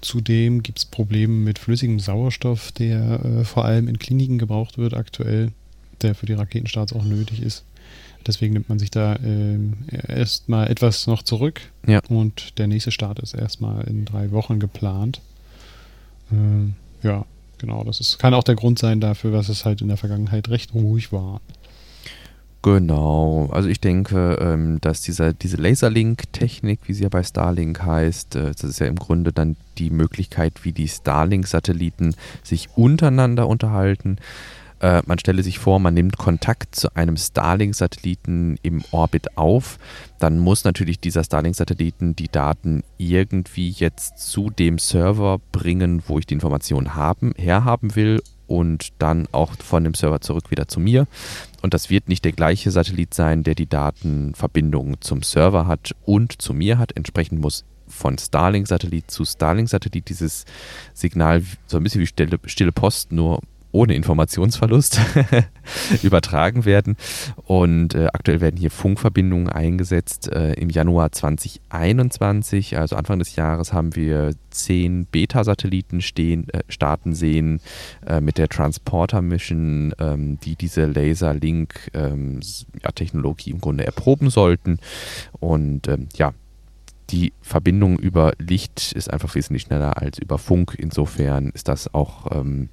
[0.00, 4.94] Zudem gibt es Probleme mit flüssigem Sauerstoff, der äh, vor allem in Kliniken gebraucht wird
[4.94, 5.50] aktuell,
[6.02, 7.64] der für die Raketenstarts auch nötig ist.
[8.26, 9.58] Deswegen nimmt man sich da äh,
[10.08, 11.60] erstmal etwas noch zurück.
[11.86, 12.00] Ja.
[12.08, 15.20] Und der nächste Start ist erstmal in drei Wochen geplant.
[16.32, 17.24] Äh, ja,
[17.58, 17.84] genau.
[17.84, 20.74] Das ist, kann auch der Grund sein dafür, was es halt in der Vergangenheit recht
[20.74, 21.40] ruhig war.
[22.64, 28.36] Genau, also ich denke, ähm, dass dieser, diese Laserlink-Technik, wie sie ja bei Starlink heißt,
[28.36, 34.16] äh, das ist ja im Grunde dann die Möglichkeit, wie die Starlink-Satelliten sich untereinander unterhalten.
[34.84, 39.78] Äh, man stelle sich vor, man nimmt Kontakt zu einem Starlink-Satelliten im Orbit auf.
[40.18, 46.26] Dann muss natürlich dieser Starlink-Satelliten die Daten irgendwie jetzt zu dem Server bringen, wo ich
[46.26, 51.06] die Informationen haben, herhaben will und dann auch von dem Server zurück wieder zu mir.
[51.62, 56.42] Und das wird nicht der gleiche Satellit sein, der die Datenverbindung zum Server hat und
[56.42, 56.94] zu mir hat.
[56.94, 60.44] Entsprechend muss von Starlink-Satellit zu Starlink-Satellit dieses
[60.92, 63.40] Signal so ein bisschen wie stille, stille Post, nur
[63.74, 65.00] ohne Informationsverlust
[66.02, 66.96] übertragen werden.
[67.42, 70.30] Und äh, aktuell werden hier Funkverbindungen eingesetzt.
[70.32, 77.14] Äh, Im Januar 2021, also Anfang des Jahres, haben wir zehn Beta-Satelliten stehen, äh, starten
[77.14, 77.60] sehen
[78.06, 84.78] äh, mit der Transporter-Mission, ähm, die diese Laser-Link-Technologie ähm, im Grunde erproben sollten.
[85.40, 86.32] Und ähm, ja,
[87.10, 90.76] die Verbindung über Licht ist einfach wesentlich schneller als über Funk.
[90.78, 92.68] Insofern ist das auch, ähm,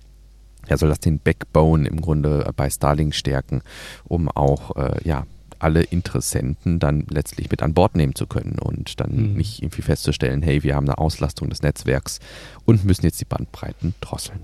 [0.72, 3.61] ja, soll das den Backbone im Grunde bei Starlink stärken,
[4.05, 5.26] um auch, äh, ja,
[5.59, 9.34] alle Interessenten dann letztlich mit an Bord nehmen zu können und dann mhm.
[9.34, 12.19] nicht irgendwie festzustellen, hey, wir haben eine Auslastung des Netzwerks
[12.65, 14.39] und müssen jetzt die Bandbreiten drosseln.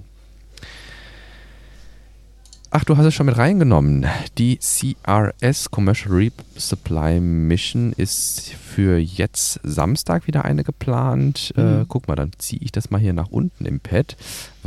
[2.70, 4.06] Ach, du hast es schon mit reingenommen.
[4.38, 11.54] Die CRS Commercial Resupply Mission ist für jetzt Samstag wieder eine geplant.
[11.56, 11.82] Äh, mhm.
[11.82, 14.18] Äh, guck mal, dann ziehe ich das mal hier nach unten im Pad,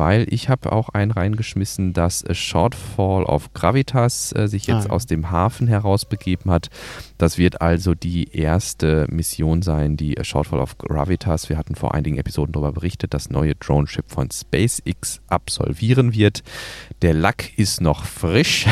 [0.01, 4.91] weil ich habe auch einen reingeschmissen, dass Shortfall of Gravitas äh, sich jetzt ah, ja.
[4.93, 6.71] aus dem Hafen herausbegeben hat.
[7.19, 12.17] Das wird also die erste Mission sein, die Shortfall of Gravitas, wir hatten vor einigen
[12.17, 16.45] Episoden darüber berichtet, das neue Drone-Ship von SpaceX absolvieren wird.
[17.03, 18.67] Der Lack ist noch frisch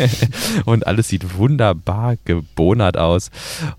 [0.66, 3.32] und alles sieht wunderbar gebonert aus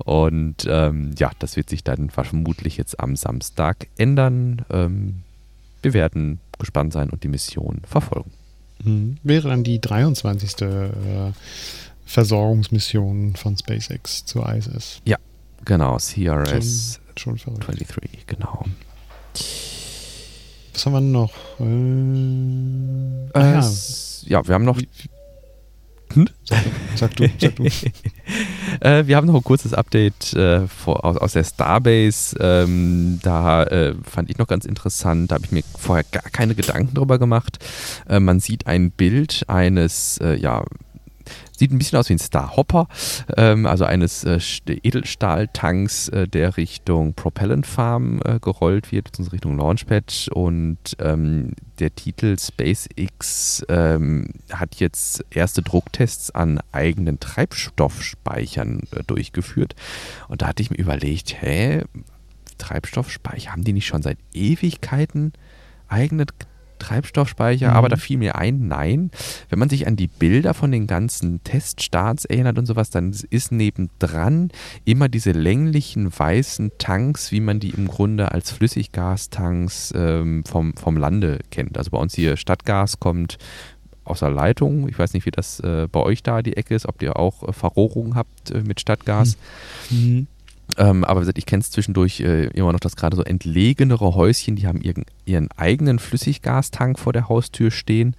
[0.03, 4.65] und äh, ähm, ja, das wird sich dann vermutlich jetzt am Samstag ändern.
[4.69, 5.23] Ähm,
[5.81, 8.31] wir werden gespannt sein und die Mission verfolgen.
[8.83, 9.17] Mhm.
[9.23, 10.61] Wäre dann die 23.
[10.61, 11.31] Äh,
[12.05, 15.01] Versorgungsmission von SpaceX zur ISS.
[15.05, 15.17] Ja,
[15.63, 18.65] genau, CRS schon, schon 23, genau.
[20.73, 21.33] Was haben wir noch?
[21.59, 23.71] Äh, äh, ja.
[24.25, 24.47] ja.
[24.47, 24.79] wir haben noch.
[26.13, 26.27] Hm?
[26.43, 26.59] Sag,
[26.95, 27.63] sag, du, sag du.
[28.81, 32.37] äh, wir haben noch ein kurzes Update äh, vor, aus, aus, der Starbase.
[32.39, 35.31] Ähm, da äh, fand ich noch ganz interessant.
[35.31, 37.59] Da habe ich mir vorher gar keine Gedanken drüber gemacht.
[38.09, 40.63] Äh, man sieht ein Bild eines, äh, ja,
[41.61, 42.87] Sieht ein bisschen aus wie ein Starhopper,
[43.37, 49.57] ähm, also eines äh, Edelstahltanks, äh, der Richtung Propellant Farm äh, gerollt wird, beziehungsweise Richtung
[49.59, 50.29] Launchpad.
[50.33, 59.75] Und ähm, der Titel SpaceX ähm, hat jetzt erste Drucktests an eigenen Treibstoffspeichern äh, durchgeführt.
[60.29, 61.83] Und da hatte ich mir überlegt, hä,
[62.57, 65.31] Treibstoffspeicher, haben die nicht schon seit Ewigkeiten
[65.87, 66.25] eigene
[66.81, 67.75] Treibstoffspeicher, mhm.
[67.75, 69.11] aber da fiel mir ein, nein.
[69.49, 73.51] Wenn man sich an die Bilder von den ganzen Teststarts erinnert und sowas, dann ist
[73.51, 74.49] nebendran
[74.83, 80.97] immer diese länglichen weißen Tanks, wie man die im Grunde als Flüssiggastanks ähm, vom, vom
[80.97, 81.77] Lande kennt.
[81.77, 83.37] Also bei uns hier Stadtgas kommt
[84.03, 84.89] aus der Leitung.
[84.89, 87.47] Ich weiß nicht, wie das äh, bei euch da die Ecke ist, ob ihr auch
[87.47, 89.37] äh, Verrohrung habt äh, mit Stadtgas.
[89.89, 90.27] Mhm.
[90.77, 94.67] Ähm, aber ich kenne es zwischendurch äh, immer noch, dass gerade so entlegenere Häuschen, die
[94.67, 98.15] haben ihren, ihren eigenen Flüssiggastank vor der Haustür stehen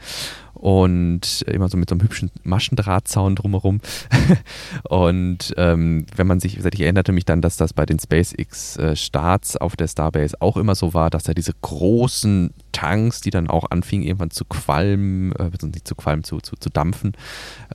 [0.63, 3.81] und immer so mit so einem hübschen Maschendrahtzaun drumherum.
[4.89, 9.75] und ähm, wenn man sich, ich erinnerte mich dann, dass das bei den SpaceX-Starts auf
[9.75, 14.07] der Starbase auch immer so war, dass da diese großen Tanks, die dann auch anfingen
[14.07, 17.15] irgendwann zu qualmen, äh, nicht zu qualmen, zu, zu, zu dampfen,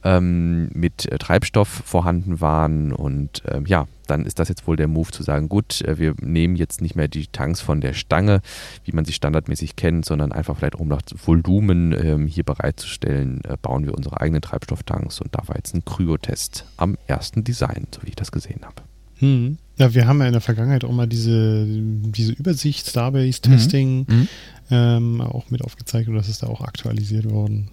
[0.05, 2.93] ähm, mit äh, Treibstoff vorhanden waren.
[2.93, 6.15] Und ähm, ja, dann ist das jetzt wohl der Move zu sagen, gut, äh, wir
[6.21, 8.41] nehmen jetzt nicht mehr die Tanks von der Stange,
[8.85, 13.41] wie man sie standardmäßig kennt, sondern einfach vielleicht um das Volumen ähm, hier bereit bereitzustellen,
[13.45, 17.87] äh, bauen wir unsere eigenen Treibstofftanks und da war jetzt ein Kryotest am ersten Design,
[17.93, 18.81] so wie ich das gesehen habe.
[19.19, 19.57] Hm.
[19.77, 24.15] Ja, wir haben ja in der Vergangenheit auch mal diese, diese Übersicht, Starbase-Testing mhm.
[24.15, 24.27] mhm.
[24.69, 27.69] ähm, auch mit aufgezeigt und das ist da auch aktualisiert worden.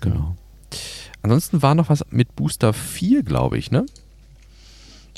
[0.00, 0.16] Genau.
[0.16, 0.78] Ja.
[1.22, 3.86] Ansonsten war noch was mit Booster 4, glaube ich, ne?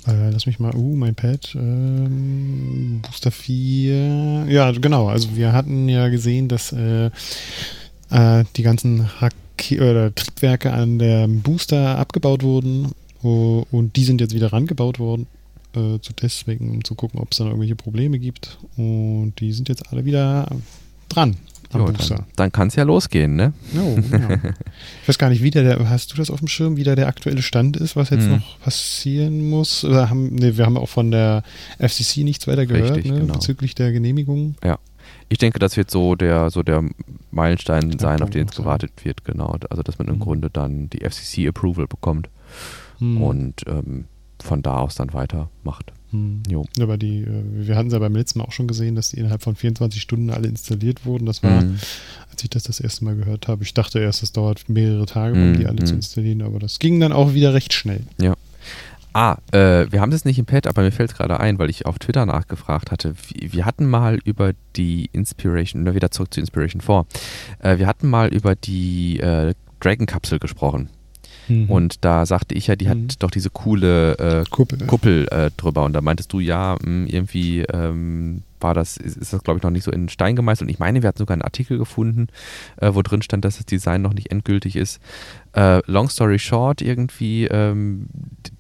[0.07, 1.55] Äh, lass mich mal, uh, mein Pad.
[1.55, 4.47] Ähm, Booster 4.
[4.49, 5.09] Ja, genau.
[5.09, 7.11] Also wir hatten ja gesehen, dass äh,
[8.11, 12.93] äh, die ganzen Hake oder Triebwerke an der Booster abgebaut wurden
[13.23, 15.27] uh, und die sind jetzt wieder rangebaut worden
[15.75, 18.59] äh, zu Testzwecken, um zu gucken, ob es da irgendwelche Probleme gibt.
[18.77, 20.49] Und die sind jetzt alle wieder
[21.09, 21.37] dran.
[21.75, 23.53] Jo, dann, dann kann es ja losgehen, ne?
[23.77, 24.39] Oh, ja.
[25.03, 27.09] Ich weiß gar nicht, wie der, hast du das auf dem Schirm, wie da der
[27.09, 28.33] aktuelle Stand ist, was jetzt hm.
[28.33, 29.85] noch passieren muss?
[29.85, 31.43] Oder haben, nee, wir haben auch von der
[31.79, 33.35] FCC nichts weiter gehört, Richtig, ne, genau.
[33.35, 34.57] bezüglich der Genehmigung.
[34.63, 34.79] Ja.
[35.29, 36.85] Ich denke, das wird so der, so der
[37.31, 39.57] Meilenstein sein, auf den es gewartet wird, genau.
[39.69, 40.21] Also, dass man im mhm.
[40.21, 42.29] Grunde dann die FCC-Approval bekommt
[43.01, 43.23] mhm.
[43.23, 44.05] und ähm,
[44.43, 45.93] von da aus dann weitermacht.
[46.15, 46.43] Mhm.
[46.49, 46.65] Jo.
[46.81, 49.19] Aber die, äh, wir hatten es ja beim letzten Mal auch schon gesehen, dass die
[49.19, 51.27] innerhalb von 24 Stunden alle installiert wurden.
[51.27, 51.79] Das war, mhm.
[52.31, 55.35] als ich das das erste Mal gehört habe, ich dachte erst, es dauert mehrere Tage,
[55.35, 55.67] um die mhm.
[55.67, 55.99] alle zu mhm.
[55.99, 58.03] installieren, aber das ging dann auch wieder recht schnell.
[58.21, 58.35] Ja.
[59.17, 61.71] Ah, äh, wir haben das nicht im Pad, aber mir fällt es gerade ein, weil
[61.71, 63.15] ich auf Twitter nachgefragt hatte.
[63.33, 67.07] Wir hatten mal über die Inspiration, wieder zurück zu Inspiration 4.
[67.61, 70.89] Äh, wir hatten mal über die äh, Dragon-Kapsel gesprochen.
[71.49, 71.71] Mhm.
[71.71, 73.09] Und da sagte ich ja, die hat mhm.
[73.19, 75.85] doch diese coole äh, Kuppel, Kuppel äh, drüber.
[75.85, 79.59] Und da meintest du, ja, mh, hm, irgendwie ähm, war das, ist, ist das, glaube
[79.59, 80.67] ich, noch nicht so in Stein gemeißelt.
[80.67, 82.29] Und ich meine, wir hatten sogar einen Artikel gefunden,
[82.79, 85.01] äh, wo drin stand, dass das Design noch nicht endgültig ist.
[85.53, 88.07] Äh, long story short, irgendwie, ähm,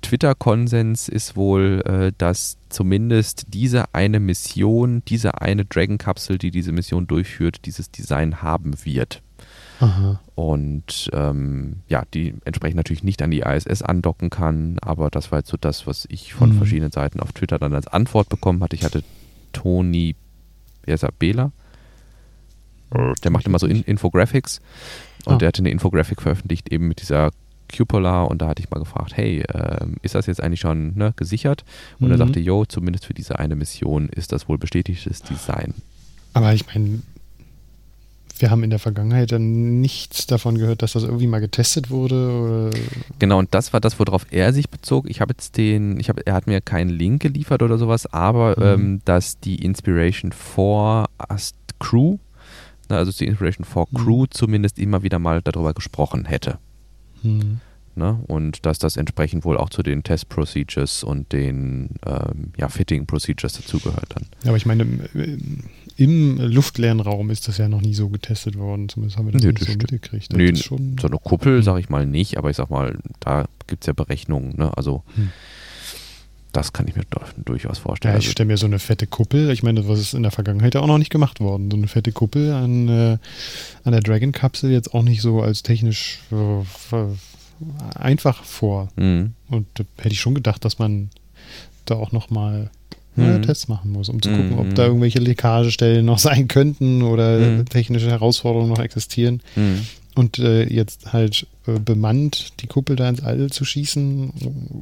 [0.02, 7.06] Twitter-Konsens ist wohl, äh, dass zumindest diese eine Mission, diese eine Dragon-Kapsel, die diese Mission
[7.06, 9.22] durchführt, dieses Design haben wird.
[9.80, 10.20] Aha.
[10.34, 15.40] Und ähm, ja, die entsprechend natürlich nicht an die ISS andocken kann, aber das war
[15.40, 16.56] jetzt so das, was ich von mhm.
[16.58, 18.76] verschiedenen Seiten auf Twitter dann als Antwort bekommen hatte.
[18.76, 19.02] Ich hatte
[19.52, 20.16] Toni,
[20.86, 21.52] ist er, Bela?
[23.22, 24.60] Der macht immer so In Infographics
[25.24, 25.38] und ah.
[25.38, 27.30] der hatte eine Infographic veröffentlicht eben mit dieser
[27.74, 31.12] Cupola und da hatte ich mal gefragt, hey, äh, ist das jetzt eigentlich schon ne,
[31.16, 31.64] gesichert?
[31.98, 32.12] Und mhm.
[32.12, 35.74] er sagte, jo, zumindest für diese eine Mission ist das wohl bestätigtes Design.
[36.34, 37.02] Aber ich meine,
[38.38, 42.70] wir haben in der Vergangenheit dann nichts davon gehört, dass das irgendwie mal getestet wurde.
[42.70, 42.78] Oder?
[43.18, 45.08] Genau, und das war das, worauf er sich bezog.
[45.08, 48.56] Ich habe jetzt den, ich habe, er hat mir keinen Link geliefert oder sowas, aber
[48.58, 48.82] mhm.
[48.82, 52.18] ähm, dass die Inspiration 4 Ast Crew,
[52.88, 53.96] also die Inspiration 4 mhm.
[53.96, 56.58] Crew zumindest immer wieder mal darüber gesprochen hätte.
[57.22, 57.60] Mhm.
[57.96, 58.18] Ne?
[58.26, 63.06] Und dass das entsprechend wohl auch zu den Test Procedures und den ähm, ja, Fitting
[63.06, 64.26] Procedures dazugehört dann.
[64.42, 64.86] Ja, aber ich meine,
[65.96, 68.88] im luftleeren Raum ist das ja noch nie so getestet worden.
[68.88, 70.32] Zumindest haben wir das nee, nicht das so mitgekriegt.
[70.32, 71.62] Das nee, schon so eine Kuppel, hm.
[71.62, 74.56] sage ich mal nicht, aber ich sag mal, da gibt es ja Berechnungen.
[74.56, 74.76] Ne?
[74.76, 75.30] Also hm.
[76.50, 77.04] das kann ich mir
[77.44, 78.14] durchaus vorstellen.
[78.14, 80.74] Ja, ich stelle mir so eine fette Kuppel, ich meine, was ist in der Vergangenheit
[80.74, 81.70] ja auch noch nicht gemacht worden.
[81.70, 83.18] So eine fette Kuppel an, äh,
[83.84, 86.64] an der Dragon-Kapsel jetzt auch nicht so als technisch äh,
[87.94, 88.88] einfach vor.
[88.96, 89.32] Mhm.
[89.48, 91.10] Und da hätte ich schon gedacht, dass man
[91.84, 92.70] da auch nochmal
[93.16, 93.42] mhm.
[93.42, 94.58] Tests machen muss, um zu gucken, mhm.
[94.58, 97.66] ob da irgendwelche Leckagestellen noch sein könnten oder mhm.
[97.66, 99.42] technische Herausforderungen noch existieren.
[99.56, 99.86] Mhm.
[100.16, 104.32] Und äh, jetzt halt äh, bemannt die Kuppel da ins All zu schießen,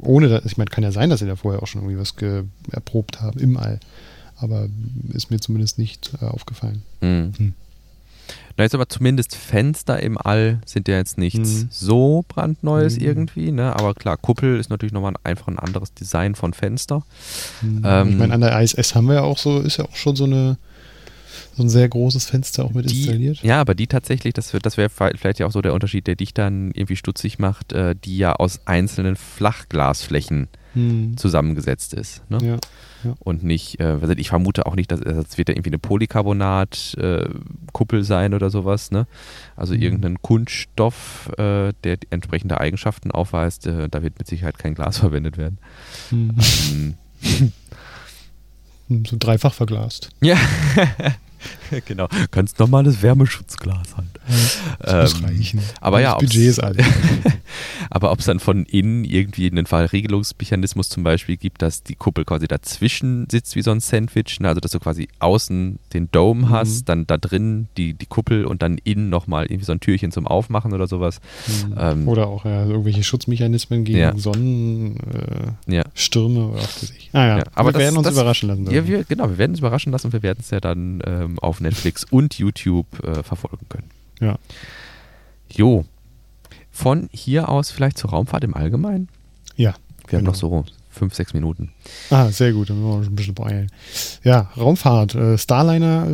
[0.03, 2.15] ohne dass, ich meine, kann ja sein, dass sie da vorher auch schon irgendwie was
[2.71, 3.81] erprobt haben im All.
[4.37, 4.69] Aber
[5.13, 6.83] ist mir zumindest nicht äh, aufgefallen.
[7.01, 7.55] Mhm.
[8.57, 11.69] Da ist aber zumindest Fenster im All sind ja jetzt nichts mhm.
[11.71, 13.05] so brandneues mhm.
[13.05, 13.75] irgendwie, ne?
[13.75, 17.03] Aber klar, Kuppel ist natürlich nochmal einfach ein anderes Design von Fenster.
[17.63, 17.83] Mhm.
[17.85, 20.17] Ähm, ich meine, an der ISS haben wir ja auch so, ist ja auch schon
[20.17, 20.59] so eine
[21.55, 23.43] so ein sehr großes Fenster auch mit die, installiert.
[23.43, 26.33] Ja, aber die tatsächlich, das, das wäre vielleicht ja auch so der Unterschied, der dich
[26.33, 31.17] dann irgendwie stutzig macht, äh, die ja aus einzelnen Flachglasflächen hm.
[31.17, 32.23] zusammengesetzt ist.
[32.31, 32.37] Ne?
[32.43, 32.59] Ja,
[33.05, 33.15] ja.
[33.21, 38.05] Und nicht, äh, ich vermute auch nicht, dass es wird ja irgendwie eine Polycarbonat-Kuppel äh,
[38.05, 38.91] sein oder sowas.
[38.91, 39.07] Ne?
[39.57, 39.83] Also hm.
[39.83, 45.39] irgendein Kunststoff, äh, der entsprechende Eigenschaften aufweist, äh, da wird mit Sicherheit kein Glas verwendet
[45.39, 45.57] werden.
[46.11, 46.37] Hm.
[46.71, 46.95] Ähm,
[49.07, 50.11] so dreifach verglast.
[50.21, 50.37] Ja.
[51.87, 52.09] genau.
[52.31, 54.09] Ganz normales Wärmeschutzglas halt.
[54.79, 55.61] Das ähm, muss reichen.
[55.81, 56.79] Aber ja, Budget ist alt.
[57.91, 62.25] aber ob es dann von innen irgendwie einen Fallregelungsmechanismus zum Beispiel gibt, dass die Kuppel
[62.25, 64.49] quasi dazwischen sitzt wie so ein Sandwich, ne?
[64.49, 66.51] also dass du quasi außen den Dome mhm.
[66.51, 70.13] hast, dann da drin die, die Kuppel und dann innen nochmal irgendwie so ein Türchen
[70.13, 71.21] zum Aufmachen oder sowas.
[71.67, 71.75] Mhm.
[71.79, 74.17] Ähm, oder auch ja, irgendwelche Schutzmechanismen gegen ja.
[74.17, 75.01] Sonnenstürme
[76.41, 77.11] äh, oder was weiß ich.
[77.13, 78.71] Ah ja, ja aber wir das, werden uns das, überraschen lassen.
[78.71, 81.32] Ja, wir, genau, wir werden uns überraschen lassen und wir werden es ja dann ähm,
[81.39, 83.91] auf Netflix und YouTube äh, verfolgen können.
[84.21, 84.39] Ja.
[85.51, 85.85] Jo.
[86.71, 89.09] Von hier aus vielleicht zur Raumfahrt im Allgemeinen?
[89.57, 89.75] Ja.
[90.09, 90.19] Wir genau.
[90.19, 91.73] haben noch so fünf, sechs Minuten.
[92.11, 93.71] Ah, sehr gut, dann müssen wir uns ein bisschen beeilen.
[94.23, 96.07] Ja, Raumfahrt, äh, Starliner,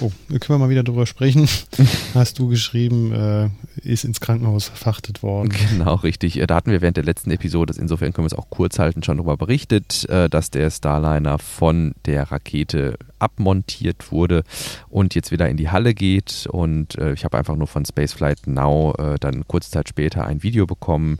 [0.00, 1.48] oh, können wir mal wieder drüber sprechen.
[2.14, 3.48] Hast du geschrieben, äh,
[3.82, 5.52] ist ins Krankenhaus verfrachtet worden.
[5.70, 6.38] Genau, richtig.
[6.38, 9.02] Äh, da hatten wir während der letzten Episode, insofern können wir es auch kurz halten,
[9.02, 14.42] schon darüber berichtet, äh, dass der Starliner von der Rakete abmontiert wurde
[14.88, 16.46] und jetzt wieder in die Halle geht.
[16.50, 20.42] Und äh, ich habe einfach nur von Spaceflight Now äh, dann kurze Zeit später ein
[20.42, 21.18] Video bekommen,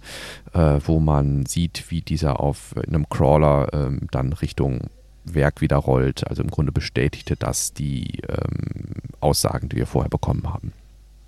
[0.52, 4.88] äh, wo man sieht, wie dieser auf einem Crawler ähm, dann Richtung
[5.24, 6.26] Werk wieder rollt.
[6.28, 10.72] Also im Grunde bestätigte das die ähm, Aussagen, die wir vorher bekommen haben.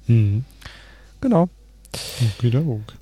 [0.07, 0.45] Mhm.
[1.21, 1.49] Genau.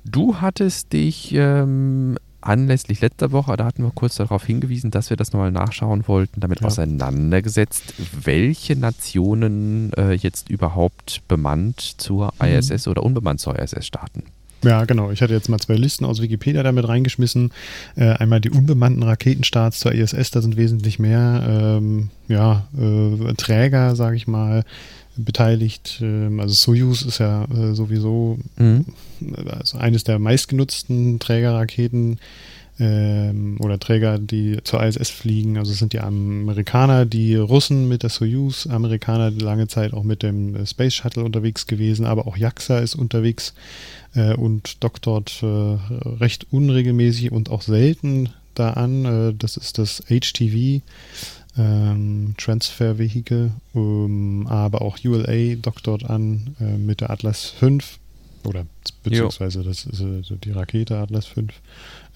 [0.05, 2.17] Du hattest dich ähm,
[2.47, 6.39] anlässlich letzter Woche, da hatten wir kurz darauf hingewiesen, dass wir das nochmal nachschauen wollten,
[6.39, 6.67] damit ja.
[6.67, 12.47] auseinandergesetzt, welche Nationen äh, jetzt überhaupt bemannt zur mhm.
[12.47, 14.23] ISS oder unbemannt zur ISS starten.
[14.63, 15.11] Ja, genau.
[15.11, 17.51] Ich hatte jetzt mal zwei Listen aus Wikipedia damit reingeschmissen.
[17.95, 23.95] Äh, einmal die unbemannten Raketenstarts zur ISS, da sind wesentlich mehr ähm, ja, äh, Träger,
[23.95, 24.63] sage ich mal,
[25.15, 25.99] beteiligt.
[26.01, 28.85] Ähm, also Soyuz ist ja äh, sowieso mhm.
[29.45, 32.19] also eines der meistgenutzten Trägerraketen
[32.79, 35.57] ähm, oder Träger, die zur ISS fliegen.
[35.57, 40.03] Also es sind die Amerikaner, die Russen mit der Soyuz, Amerikaner die lange Zeit auch
[40.03, 43.53] mit dem äh, Space Shuttle unterwegs gewesen, aber auch JAXA ist unterwegs
[44.15, 49.35] äh, und dockt dort recht unregelmäßig und auch selten da an.
[49.39, 50.81] Das ist das HTV.
[51.55, 57.99] Ähm, Transfer Vehicle, ähm, aber auch ULA dockt dort an äh, mit der Atlas 5
[58.45, 58.65] oder
[59.03, 59.65] beziehungsweise jo.
[59.65, 61.53] das ist äh, die Rakete Atlas 5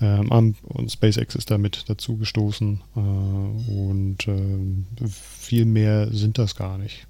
[0.02, 6.78] ähm, und SpaceX ist damit dazu gestoßen äh, und äh, viel mehr sind das gar
[6.78, 7.08] nicht.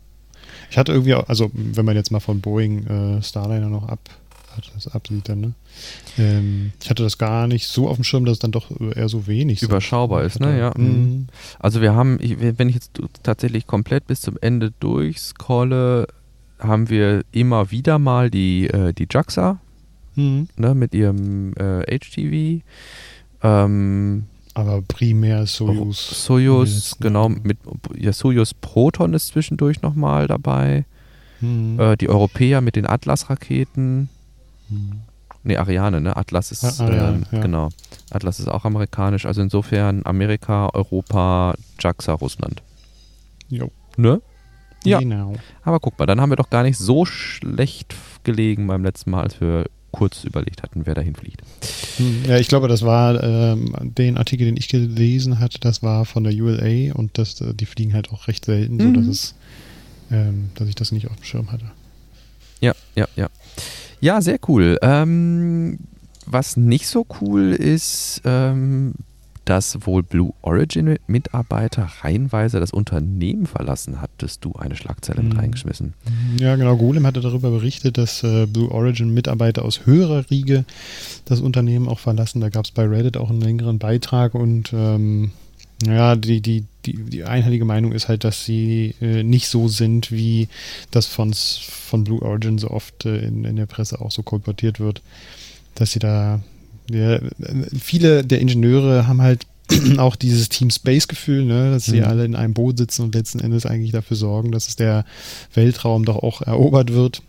[0.70, 4.00] Ich hatte irgendwie, auch, also wenn man jetzt mal von Boeing äh, Starliner noch ab,
[4.74, 5.54] das absieht, dann, ne?
[6.18, 9.10] Ähm, ich hatte das gar nicht so auf dem Schirm, dass es dann doch eher
[9.10, 10.58] so wenig Überschaubar ist, ne?
[10.58, 10.74] Ja.
[10.76, 11.28] Mhm.
[11.60, 16.08] Also wir haben, wenn ich jetzt tatsächlich komplett bis zum Ende durchscrolle,
[16.60, 19.60] haben wir immer wieder mal die, äh, die JAXA
[20.16, 20.48] mhm.
[20.58, 22.64] ne, mit ihrem äh, HTV.
[23.44, 26.26] Ähm, aber primär Soyuz.
[26.26, 27.30] Soyuz, genau.
[27.30, 27.60] Mit,
[27.96, 30.86] ja, Soyuz Proton ist zwischendurch nochmal dabei.
[31.42, 31.80] Mhm.
[31.80, 34.10] Äh, die Europäer mit den Atlas-Raketen.
[34.70, 35.02] Mhm.
[35.44, 36.16] Ne, Ariane, ne?
[36.18, 37.42] Atlas ist, ah, Ariane, äh, ja.
[37.42, 37.70] genau.
[38.10, 39.26] Atlas ist auch amerikanisch.
[39.26, 42.62] Also insofern Amerika, Europa, JAXA, Russland.
[43.50, 43.72] Jo.
[43.96, 44.22] Ne?
[44.84, 45.00] Ja.
[45.00, 45.34] Genau.
[45.64, 49.24] Aber guck mal, dann haben wir doch gar nicht so schlecht gelegen beim letzten Mal,
[49.24, 51.42] als wir kurz überlegt hatten, wer dahin fliegt.
[51.98, 56.06] Hm, ja, ich glaube, das war ähm, den Artikel, den ich gelesen hatte, das war
[56.06, 58.96] von der ULA und das, äh, die fliegen halt auch recht selten, mhm.
[58.96, 59.36] so dass es,
[60.12, 61.66] ähm, dass ich das nicht auf dem Schirm hatte.
[62.60, 63.30] Ja, ja, ja.
[64.00, 64.78] Ja, sehr cool.
[64.82, 65.80] Ähm,
[66.26, 68.94] was nicht so cool ist, ähm,
[69.48, 75.40] dass wohl Blue Origin Mitarbeiter reihenweise das Unternehmen verlassen, hattest du eine Schlagzeile mit mhm.
[75.40, 75.94] reingeschmissen.
[76.38, 76.76] Ja, genau.
[76.76, 80.66] Golem hatte darüber berichtet, dass äh, Blue Origin Mitarbeiter aus höherer Riege
[81.24, 82.42] das Unternehmen auch verlassen.
[82.42, 85.32] Da gab es bei Reddit auch einen längeren Beitrag und ähm,
[85.86, 90.12] ja, die, die, die, die einhellige Meinung ist halt, dass sie äh, nicht so sind,
[90.12, 90.48] wie
[90.92, 94.80] das von, von Blue Origin so oft äh, in, in der Presse auch so kolportiert
[94.80, 95.02] wird,
[95.76, 96.42] dass sie da
[96.90, 97.20] ja,
[97.78, 99.46] viele der Ingenieure haben halt
[99.98, 102.06] auch dieses Team Space-Gefühl, ne, dass sie mhm.
[102.06, 105.06] alle in einem Boot sitzen und letzten Endes eigentlich dafür sorgen, dass es der
[105.54, 107.22] Weltraum doch auch erobert wird.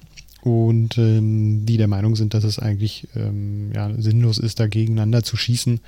[0.42, 5.24] Und ähm, die der Meinung sind, dass es eigentlich ähm, ja, sinnlos ist, da gegeneinander
[5.24, 5.80] zu schießen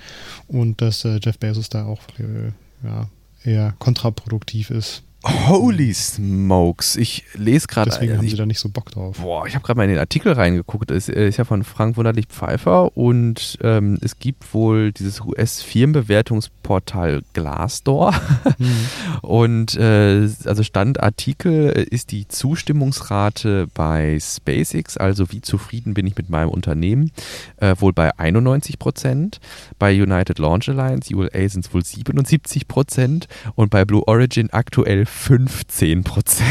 [0.49, 2.51] und dass äh, Jeff Bezos da auch äh,
[2.85, 3.09] ja,
[3.45, 5.03] eher kontraproduktiv ist.
[5.23, 6.97] Holy smokes.
[6.97, 7.91] Ich lese gerade.
[7.91, 9.19] Deswegen also haben sie da nicht so Bock drauf.
[9.19, 10.91] Boah, ich habe gerade mal in den Artikel reingeguckt.
[10.91, 18.15] Es ist ja von Frank Wunderlich Pfeiffer und ähm, es gibt wohl dieses US-Firmenbewertungsportal Glassdoor.
[18.59, 18.87] Mhm.
[19.23, 26.17] Und äh, also Standartikel äh, ist die Zustimmungsrate bei SpaceX, also wie zufrieden bin ich
[26.17, 27.13] mit meinem Unternehmen,
[27.59, 29.41] äh, wohl bei 91 Prozent.
[29.79, 35.07] Bei United Launch Alliance, ULA, sind es wohl 77 Prozent und bei Blue Origin aktuell
[35.11, 36.49] 15 Prozent.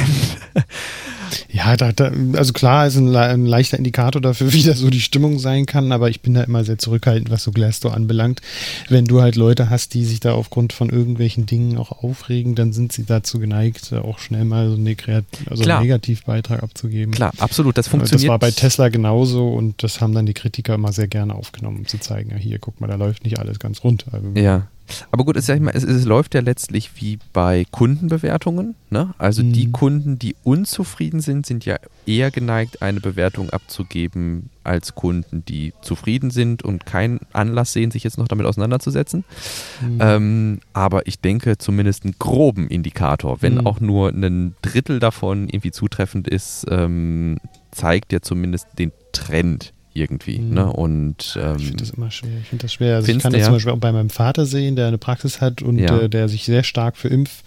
[1.52, 5.02] Ja, da, da, also klar ist ein, ein, leichter Indikator dafür, wie das so die
[5.02, 8.42] Stimmung sein kann, aber ich bin da immer sehr zurückhaltend, was so Glassdoor anbelangt.
[8.90, 12.74] Wenn du halt Leute hast, die sich da aufgrund von irgendwelchen Dingen auch aufregen, dann
[12.74, 14.96] sind sie dazu geneigt, auch schnell mal so eine
[15.50, 17.14] also einen Negativbeitrag abzugeben.
[17.14, 18.24] Klar, absolut, das funktioniert.
[18.24, 21.80] Das war bei Tesla genauso und das haben dann die Kritiker immer sehr gerne aufgenommen,
[21.80, 24.06] um zu zeigen, ja hier, guck mal, da läuft nicht alles ganz rund.
[24.12, 24.68] Also, ja.
[25.12, 28.76] Aber gut, es, mal, es, es, läuft ja letztlich wie bei Kundenbewertungen.
[28.90, 29.14] Ne?
[29.18, 29.54] Also mhm.
[29.54, 35.74] die Kunden, die unzufrieden sind, sind ja eher geneigt, eine Bewertung abzugeben als Kunden, die
[35.82, 39.24] zufrieden sind und keinen Anlass sehen, sich jetzt noch damit auseinanderzusetzen.
[39.82, 39.98] Mhm.
[40.00, 43.68] Ähm, aber ich denke zumindest einen groben Indikator, wenn mhm.
[43.68, 47.38] auch nur ein Drittel davon irgendwie zutreffend ist, ähm,
[47.72, 50.40] zeigt ja zumindest den Trend irgendwie.
[50.40, 50.54] Mhm.
[50.54, 50.72] Ne?
[50.72, 52.38] Und, ähm, ich finde das immer schwer.
[52.42, 52.96] Ich finde das schwer.
[52.96, 55.62] Also ich kann das zum Beispiel auch bei meinem Vater sehen, der eine Praxis hat
[55.62, 56.00] und ja.
[56.00, 57.44] äh, der sich sehr stark für Impf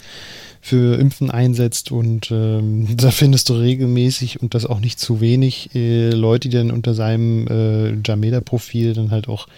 [0.64, 5.74] für Impfen einsetzt und ähm, da findest du regelmäßig und das auch nicht zu wenig
[5.74, 9.48] äh, Leute, die dann unter seinem äh, Jameda-Profil dann halt auch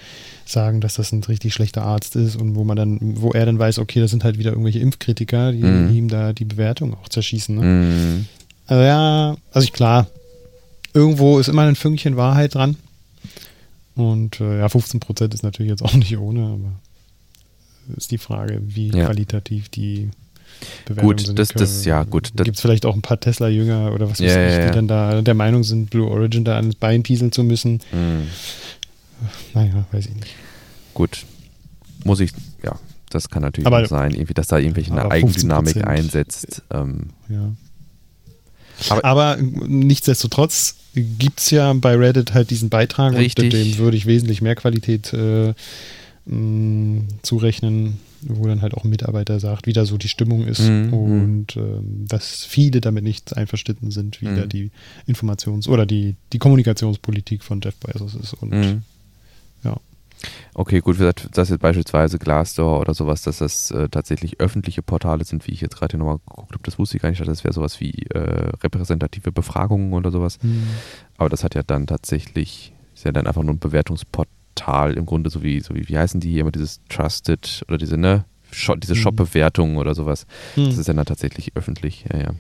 [0.47, 3.59] sagen, dass das ein richtig schlechter Arzt ist und wo man dann, wo er dann
[3.59, 5.95] weiß, okay, das sind halt wieder irgendwelche Impfkritiker, die mm.
[5.95, 7.55] ihm da die Bewertung auch zerschießen.
[7.55, 7.63] Ne?
[7.63, 8.27] Mm.
[8.67, 10.07] Also ja, also ich, klar,
[10.95, 12.77] irgendwo ist immer ein Fünkchen Wahrheit dran.
[13.95, 16.73] Und äh, ja, 15 Prozent ist natürlich jetzt auch nicht ohne, aber
[17.97, 19.05] ist die Frage, wie ja.
[19.05, 20.11] qualitativ die
[20.87, 21.39] Bewertungen gut, sind.
[21.39, 22.33] Das, das, ja, gut.
[22.37, 24.71] Gibt es vielleicht auch ein paar Tesla-Jünger oder was weiß ja, ich, die ja.
[24.71, 27.81] dann da der Meinung sind, Blue Origin da ans Bein pieseln zu müssen.
[27.93, 28.29] Mhm.
[29.53, 30.35] Naja, weiß ich nicht.
[30.95, 31.25] Gut.
[32.05, 32.33] Muss ich,
[32.63, 32.79] ja,
[33.11, 36.63] das kann natürlich aber, sein, irgendwie, dass da irgendwelche eine Eigendynamik einsetzt.
[36.71, 37.53] Ähm, ja.
[38.89, 43.45] Aber, aber nichtsdestotrotz gibt es ja bei Reddit halt diesen Beitrag richtig.
[43.45, 45.55] und dem würde ich wesentlich mehr Qualität äh,
[46.27, 50.47] mh, mm, zurechnen, wo dann halt auch ein Mitarbeiter sagt, wie da so die Stimmung
[50.47, 50.93] ist mhm.
[50.93, 54.37] und ähm, dass viele damit nicht einverstanden sind, wie mhm.
[54.37, 54.71] da die
[55.07, 58.83] Informations- oder die, die Kommunikationspolitik von Jeff Bezos ist und mhm.
[59.63, 59.77] ja.
[60.55, 64.83] Okay, gut, wie gesagt, das jetzt beispielsweise Glassdoor oder sowas, dass das äh, tatsächlich öffentliche
[64.83, 67.45] Portale sind, wie ich jetzt gerade nochmal geguckt habe, das wusste ich gar nicht, das
[67.45, 70.39] wäre sowas wie äh, repräsentative Befragungen oder sowas.
[70.43, 70.67] Mhm.
[71.19, 75.31] Aber das hat ja dann tatsächlich, ist ja dann einfach nur ein Bewertungsportal im Grunde,
[75.31, 78.95] so wie, so wie, wie heißen die immer dieses Trusted oder diese, ne, Shop, diese
[78.95, 78.99] mhm.
[78.99, 80.27] Shop-Bewertungen oder sowas.
[80.55, 80.67] Mhm.
[80.67, 82.31] Das ist ja dann tatsächlich öffentlich, ja, ja.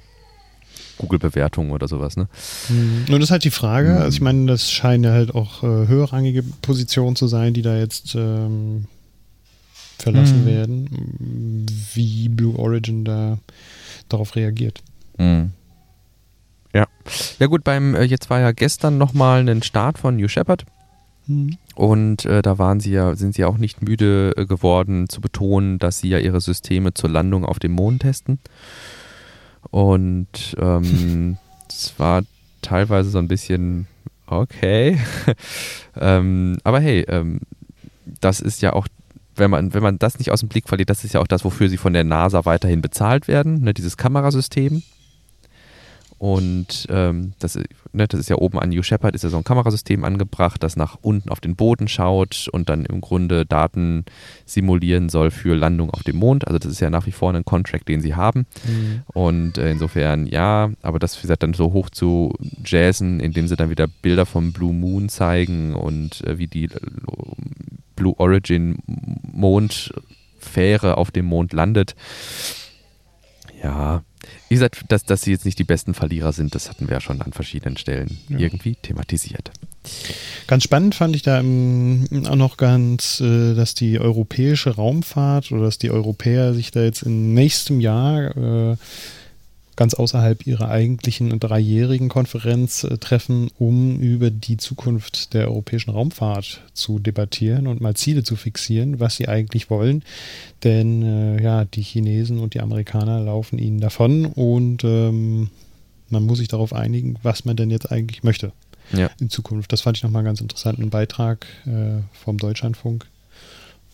[0.99, 2.28] Google-Bewertungen oder sowas, ne?
[2.68, 3.05] Mhm.
[3.09, 3.99] Nun ist halt die Frage, mhm.
[3.99, 7.76] also ich meine, das scheinen ja halt auch äh, höherrangige Positionen zu sein, die da
[7.76, 8.86] jetzt ähm,
[9.99, 10.47] verlassen mhm.
[10.47, 13.38] werden, wie Blue Origin da
[14.09, 14.82] darauf reagiert.
[15.18, 15.53] Mhm.
[16.72, 16.86] Ja.
[17.38, 20.64] Ja gut, beim, äh, jetzt war ja gestern nochmal ein Start von New Shepard.
[21.26, 21.57] Mhm.
[21.74, 25.78] Und äh, da waren sie ja, sind sie auch nicht müde äh, geworden zu betonen,
[25.78, 28.38] dass sie ja ihre Systeme zur Landung auf dem Mond testen.
[29.71, 31.39] Und ähm,
[31.69, 32.23] es war
[32.62, 33.87] teilweise so ein bisschen
[34.27, 34.99] okay.
[36.01, 37.41] ähm, aber hey, ähm,
[38.21, 38.87] das ist ja auch,
[39.37, 41.45] wenn man, wenn man das nicht aus dem Blick verliert, das ist ja auch das,
[41.45, 44.83] wofür sie von der NASA weiterhin bezahlt werden, ne, dieses Kamerasystem.
[46.19, 47.57] Und ähm, das,
[47.93, 50.77] ne, das ist ja oben an New Shepard, ist ja so ein Kamerasystem angebracht, das
[50.77, 54.05] nach unten auf den Boden schaut und dann im Grunde Daten
[54.47, 56.47] simulieren soll für Landung auf dem Mond.
[56.47, 58.47] Also das ist ja nach wie vor ein Contract, den sie haben.
[58.67, 59.03] Mhm.
[59.12, 62.33] Und äh, insofern ja, aber das wie gesagt dann so hoch zu
[62.65, 66.81] jazzen, indem sie dann wieder Bilder vom Blue Moon zeigen und äh, wie die äh,
[67.97, 68.79] Blue Origin
[69.33, 71.95] Mondfähre auf dem Mond landet.
[73.62, 74.03] Ja,
[74.49, 77.01] wie gesagt, dass, dass sie jetzt nicht die besten Verlierer sind, das hatten wir ja
[77.01, 78.39] schon an verschiedenen Stellen ja.
[78.39, 79.51] irgendwie thematisiert.
[80.47, 85.64] Ganz spannend fand ich da im, auch noch ganz, äh, dass die europäische Raumfahrt oder
[85.64, 88.77] dass die Europäer sich da jetzt im nächsten Jahr äh,
[89.77, 96.62] ganz außerhalb ihrer eigentlichen dreijährigen Konferenz äh, treffen, um über die Zukunft der europäischen Raumfahrt
[96.72, 100.03] zu debattieren und mal Ziele zu fixieren, was sie eigentlich wollen.
[100.62, 105.51] Denn äh, ja, die Chinesen und die Amerikaner laufen ihnen davon und ähm,
[106.11, 108.53] man muss sich darauf einigen, was man denn jetzt eigentlich möchte
[108.93, 109.11] ja.
[109.20, 109.72] in Zukunft.
[109.72, 113.07] Das fand ich nochmal einen ganz interessanten Beitrag äh, vom Deutschlandfunk.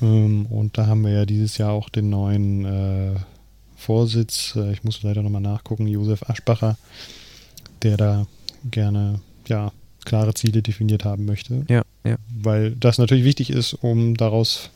[0.00, 3.14] Ähm, und da haben wir ja dieses Jahr auch den neuen äh,
[3.80, 6.76] Vorsitz, äh, ich muss leider nochmal nachgucken, Josef Aschbacher,
[7.82, 8.26] der da
[8.70, 9.72] gerne ja,
[10.04, 11.64] klare Ziele definiert haben möchte.
[11.68, 12.16] Ja, ja.
[12.34, 14.70] Weil das natürlich wichtig ist, um daraus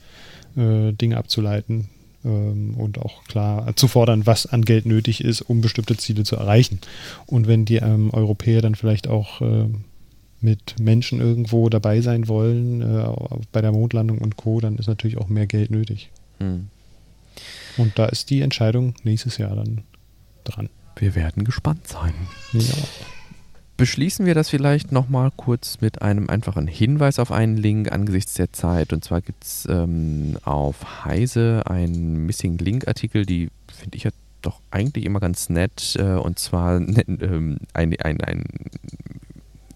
[0.56, 1.88] äh, Dinge abzuleiten
[2.24, 6.36] ähm, und auch klar zu fordern, was an Geld nötig ist, um bestimmte Ziele zu
[6.36, 6.80] erreichen.
[7.26, 9.66] Und wenn die ähm, Europäer dann vielleicht auch äh,
[10.40, 13.06] mit Menschen irgendwo dabei sein wollen, äh,
[13.52, 16.10] bei der Mondlandung und Co., dann ist natürlich auch mehr Geld nötig.
[16.38, 16.68] Hm.
[17.76, 19.84] Und da ist die Entscheidung nächstes Jahr dann
[20.44, 20.68] dran.
[20.96, 22.14] Wir werden gespannt sein.
[22.52, 22.74] Ja.
[23.76, 28.52] Beschließen wir das vielleicht nochmal kurz mit einem einfachen Hinweis auf einen Link angesichts der
[28.52, 28.92] Zeit.
[28.92, 34.10] Und zwar gibt es ähm, auf Heise einen Missing Link-Artikel, die finde ich ja
[34.42, 35.96] doch eigentlich immer ganz nett.
[35.98, 38.44] Äh, und zwar ähm, ein, ein, ein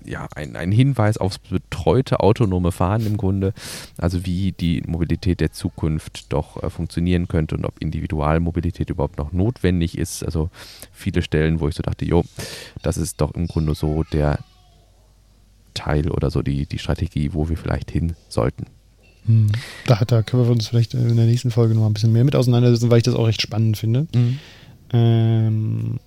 [0.09, 3.53] ja, ein, ein Hinweis aufs betreute autonome Fahren im Grunde,
[3.99, 9.33] also wie die Mobilität der Zukunft doch äh, funktionieren könnte und ob Individualmobilität überhaupt noch
[9.33, 10.25] notwendig ist.
[10.25, 10.51] Also
[10.93, 12.25] viele Stellen, wo ich so dachte, jo,
[12.83, 14.39] das ist doch im Grunde so der
[15.75, 18.67] Teil oder so die, die Strategie, wo wir vielleicht hin sollten.
[19.27, 19.53] Hm.
[19.87, 22.35] Da, da können wir uns vielleicht in der nächsten Folge noch ein bisschen mehr mit
[22.35, 24.07] auseinandersetzen, weil ich das auch recht spannend finde.
[24.15, 24.39] Mhm.
[24.91, 26.01] Ähm,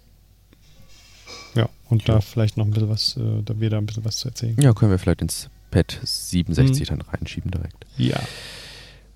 [1.55, 2.15] ja, und ja.
[2.15, 4.55] da vielleicht noch ein bisschen was, äh, da wir da ein bisschen was zu erzählen.
[4.59, 6.97] Ja, können wir vielleicht ins Pad 67 mhm.
[6.97, 7.85] dann reinschieben direkt.
[7.97, 8.19] Ja.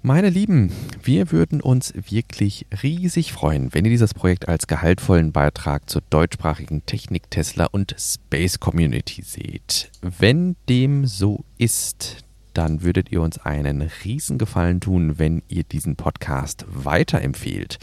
[0.02, 0.72] Meine Lieben,
[1.02, 6.86] wir würden uns wirklich riesig freuen, wenn ihr dieses Projekt als gehaltvollen Beitrag zur deutschsprachigen
[6.86, 9.90] Technik, Tesla und Space Community seht.
[10.02, 12.25] Wenn dem so ist,
[12.58, 17.78] dann würdet ihr uns einen Riesengefallen tun, wenn ihr diesen Podcast weiterempfehlt.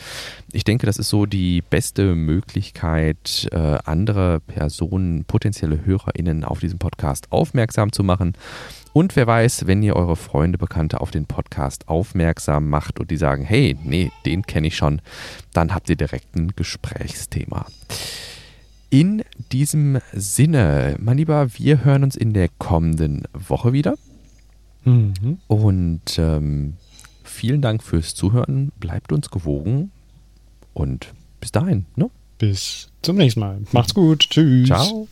[0.53, 6.79] Ich denke, das ist so die beste Möglichkeit, äh, andere Personen, potenzielle HörerInnen auf diesen
[6.79, 8.35] Podcast aufmerksam zu machen.
[8.93, 13.17] Und wer weiß, wenn ihr eure Freunde, Bekannte auf den Podcast aufmerksam macht und die
[13.17, 15.01] sagen, hey, nee, den kenne ich schon,
[15.53, 17.67] dann habt ihr direkt ein Gesprächsthema.
[18.91, 23.95] In diesem Sinne, mein Lieber, wir hören uns in der kommenden Woche wieder.
[24.85, 25.39] Mhm.
[25.47, 26.75] Und ähm,
[27.23, 28.73] vielen Dank fürs Zuhören.
[28.79, 29.91] Bleibt uns gewogen
[30.75, 31.87] und bis dahin.
[31.97, 32.11] Ne?
[32.39, 33.61] Bis zum nächsten Mal.
[33.73, 34.27] Macht's gut.
[34.31, 34.67] Tschüss.
[34.69, 35.07] Ciao.